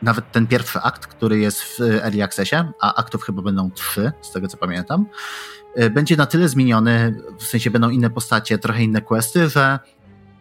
nawet 0.01 0.31
ten 0.31 0.47
pierwszy 0.47 0.79
akt, 0.79 1.07
który 1.07 1.39
jest 1.39 1.63
w 1.63 1.81
Early 1.81 2.23
Accessie, 2.23 2.55
a 2.81 2.95
aktów 2.95 3.23
chyba 3.23 3.41
będą 3.41 3.71
trzy, 3.71 4.11
z 4.21 4.31
tego 4.31 4.47
co 4.47 4.57
pamiętam, 4.57 5.05
będzie 5.91 6.17
na 6.17 6.25
tyle 6.25 6.49
zmieniony, 6.49 7.21
w 7.39 7.43
sensie 7.43 7.71
będą 7.71 7.89
inne 7.89 8.09
postacie, 8.09 8.57
trochę 8.57 8.83
inne 8.83 9.01
questy, 9.01 9.49
że, 9.49 9.79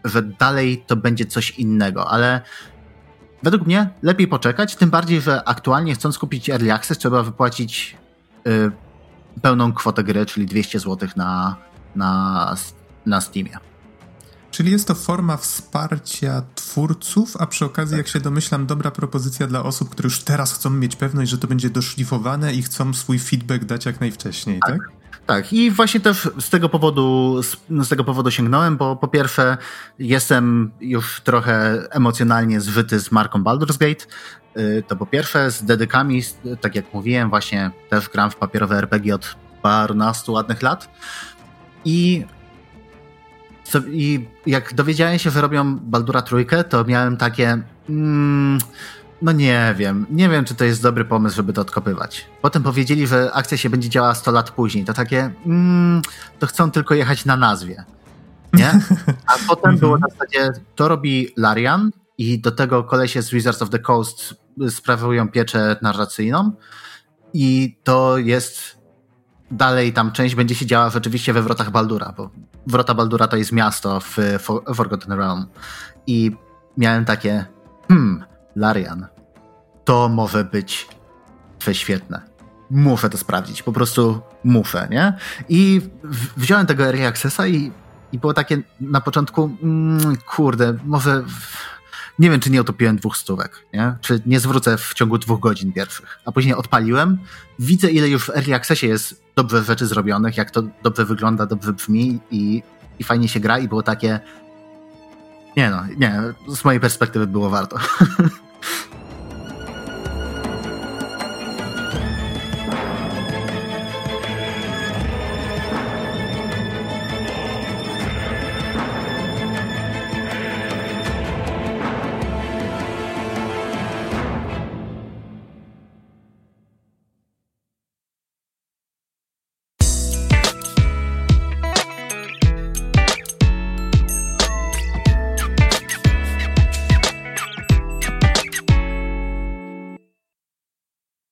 że 0.04 0.22
dalej 0.22 0.84
to 0.86 0.96
będzie 0.96 1.26
coś 1.26 1.50
innego, 1.50 2.10
ale 2.10 2.40
według 3.42 3.66
mnie 3.66 3.90
lepiej 4.02 4.28
poczekać, 4.28 4.76
tym 4.76 4.90
bardziej, 4.90 5.20
że 5.20 5.48
aktualnie 5.48 5.94
chcąc 5.94 6.18
kupić 6.18 6.50
Early 6.50 6.72
Access 6.72 6.98
trzeba 6.98 7.22
wypłacić 7.22 7.96
y, 8.46 8.70
pełną 9.42 9.72
kwotę 9.72 10.04
gry, 10.04 10.26
czyli 10.26 10.46
200 10.46 10.78
zł 10.78 11.08
na, 11.16 11.56
na, 11.96 12.54
na 13.06 13.20
Steamie. 13.20 13.58
Czyli 14.50 14.72
jest 14.72 14.88
to 14.88 14.94
forma 14.94 15.36
wsparcia 15.36 16.42
twórców, 16.54 17.36
a 17.36 17.46
przy 17.46 17.64
okazji, 17.64 17.92
tak. 17.92 17.98
jak 17.98 18.08
się 18.08 18.20
domyślam, 18.20 18.66
dobra 18.66 18.90
propozycja 18.90 19.46
dla 19.46 19.62
osób, 19.62 19.90
które 19.90 20.06
już 20.06 20.20
teraz 20.20 20.52
chcą 20.52 20.70
mieć 20.70 20.96
pewność, 20.96 21.30
że 21.30 21.38
to 21.38 21.46
będzie 21.46 21.70
doszlifowane 21.70 22.54
i 22.54 22.62
chcą 22.62 22.94
swój 22.94 23.18
feedback 23.18 23.64
dać 23.64 23.86
jak 23.86 24.00
najwcześniej, 24.00 24.60
tak? 24.66 24.78
tak? 24.78 25.01
Tak, 25.32 25.52
i 25.52 25.70
właśnie 25.70 26.00
też 26.00 26.30
z 26.40 26.50
tego 26.50 26.68
powodu, 26.68 27.40
z 27.70 27.88
tego 27.88 28.04
powodu 28.04 28.30
sięgnąłem, 28.30 28.76
bo 28.76 28.96
po 28.96 29.08
pierwsze 29.08 29.56
jestem 29.98 30.70
już 30.80 31.20
trochę 31.20 31.82
emocjonalnie 31.90 32.60
zwyty 32.60 33.00
z 33.00 33.12
marką 33.12 33.38
Baldur's 33.38 33.78
Gate. 33.78 34.04
Y, 34.56 34.82
to 34.88 34.96
po 34.96 35.06
pierwsze 35.06 35.50
z 35.50 35.64
dedykami, 35.64 36.22
tak 36.60 36.74
jak 36.74 36.94
mówiłem, 36.94 37.30
właśnie 37.30 37.70
też 37.90 38.08
gram 38.08 38.30
w 38.30 38.36
papierowe 38.36 38.76
RPG 38.76 39.14
od 39.14 39.36
parunastu 39.62 40.32
ładnych 40.32 40.62
lat. 40.62 40.88
I, 41.84 42.24
I 43.90 44.26
jak 44.46 44.74
dowiedziałem 44.74 45.18
się, 45.18 45.30
że 45.30 45.40
robią 45.40 45.76
Baldura 45.76 46.22
trójkę, 46.22 46.64
to 46.64 46.84
miałem 46.84 47.16
takie... 47.16 47.62
Mm, 47.88 48.58
no 49.22 49.32
nie 49.32 49.74
wiem, 49.78 50.06
nie 50.10 50.28
wiem, 50.28 50.44
czy 50.44 50.54
to 50.54 50.64
jest 50.64 50.82
dobry 50.82 51.04
pomysł, 51.04 51.36
żeby 51.36 51.52
to 51.52 51.60
odkopywać. 51.60 52.26
Potem 52.42 52.62
powiedzieli, 52.62 53.06
że 53.06 53.32
akcja 53.32 53.56
się 53.58 53.70
będzie 53.70 53.88
działała 53.88 54.14
100 54.14 54.30
lat 54.30 54.50
później. 54.50 54.84
To 54.84 54.92
takie, 54.92 55.30
mm, 55.46 56.02
to 56.38 56.46
chcą 56.46 56.70
tylko 56.70 56.94
jechać 56.94 57.24
na 57.24 57.36
nazwie. 57.36 57.84
Nie? 58.52 58.80
A 59.26 59.32
potem 59.48 59.78
było 59.78 59.98
na 59.98 60.06
zasadzie, 60.08 60.60
to 60.74 60.88
robi 60.88 61.28
Larian 61.36 61.90
i 62.18 62.40
do 62.40 62.50
tego 62.50 62.84
kolesie 62.84 63.22
z 63.22 63.30
Wizards 63.30 63.62
of 63.62 63.70
the 63.70 63.78
Coast 63.78 64.34
sprawują 64.68 65.28
pieczę 65.28 65.76
narracyjną 65.82 66.52
i 67.34 67.76
to 67.84 68.18
jest 68.18 68.78
dalej 69.50 69.92
tam 69.92 70.12
część 70.12 70.34
będzie 70.34 70.54
się 70.54 70.66
działa 70.66 70.90
rzeczywiście 70.90 71.32
we 71.32 71.42
Wrotach 71.42 71.70
Baldura, 71.70 72.14
bo 72.16 72.30
Wrota 72.66 72.94
Baldura 72.94 73.28
to 73.28 73.36
jest 73.36 73.52
miasto 73.52 74.00
w 74.00 74.16
Forgotten 74.74 75.12
Realm. 75.12 75.46
I 76.06 76.36
miałem 76.76 77.04
takie, 77.04 77.44
hmm, 77.88 78.24
Larian, 78.56 79.06
to 79.84 80.08
może 80.08 80.44
być 80.44 80.88
świetne. 81.72 82.22
Muszę 82.70 83.10
to 83.10 83.18
sprawdzić, 83.18 83.62
po 83.62 83.72
prostu 83.72 84.20
muszę, 84.44 84.88
nie? 84.90 85.12
I 85.48 85.80
wziąłem 86.36 86.66
tego 86.66 86.84
Early 86.84 87.06
Accessa 87.06 87.46
i, 87.46 87.72
i 88.12 88.18
było 88.18 88.34
takie 88.34 88.62
na 88.80 89.00
początku, 89.00 89.56
mm, 89.62 90.16
kurde, 90.16 90.74
może 90.84 91.24
nie 92.18 92.30
wiem, 92.30 92.40
czy 92.40 92.50
nie 92.50 92.60
utopiłem 92.60 92.96
dwóch 92.96 93.16
stówek, 93.16 93.66
nie? 93.72 93.96
Czy 94.00 94.22
nie 94.26 94.40
zwrócę 94.40 94.78
w 94.78 94.94
ciągu 94.94 95.18
dwóch 95.18 95.40
godzin 95.40 95.72
pierwszych. 95.72 96.18
A 96.24 96.32
później 96.32 96.54
odpaliłem, 96.54 97.18
widzę 97.58 97.90
ile 97.90 98.08
już 98.08 98.24
w 98.24 98.30
Early 98.30 98.54
Accessie 98.54 98.86
jest 98.86 99.22
dobrze 99.36 99.64
rzeczy 99.64 99.86
zrobionych, 99.86 100.36
jak 100.36 100.50
to 100.50 100.62
dobrze 100.82 101.04
wygląda, 101.04 101.46
dobrze 101.46 101.72
brzmi 101.72 102.20
i, 102.30 102.62
i 102.98 103.04
fajnie 103.04 103.28
się 103.28 103.40
gra 103.40 103.58
i 103.58 103.68
było 103.68 103.82
takie 103.82 104.20
nie 105.56 105.70
no, 105.70 105.82
nie, 105.96 106.22
z 106.48 106.64
mojej 106.64 106.80
perspektywy 106.80 107.26
było 107.26 107.50
warto. 107.50 107.76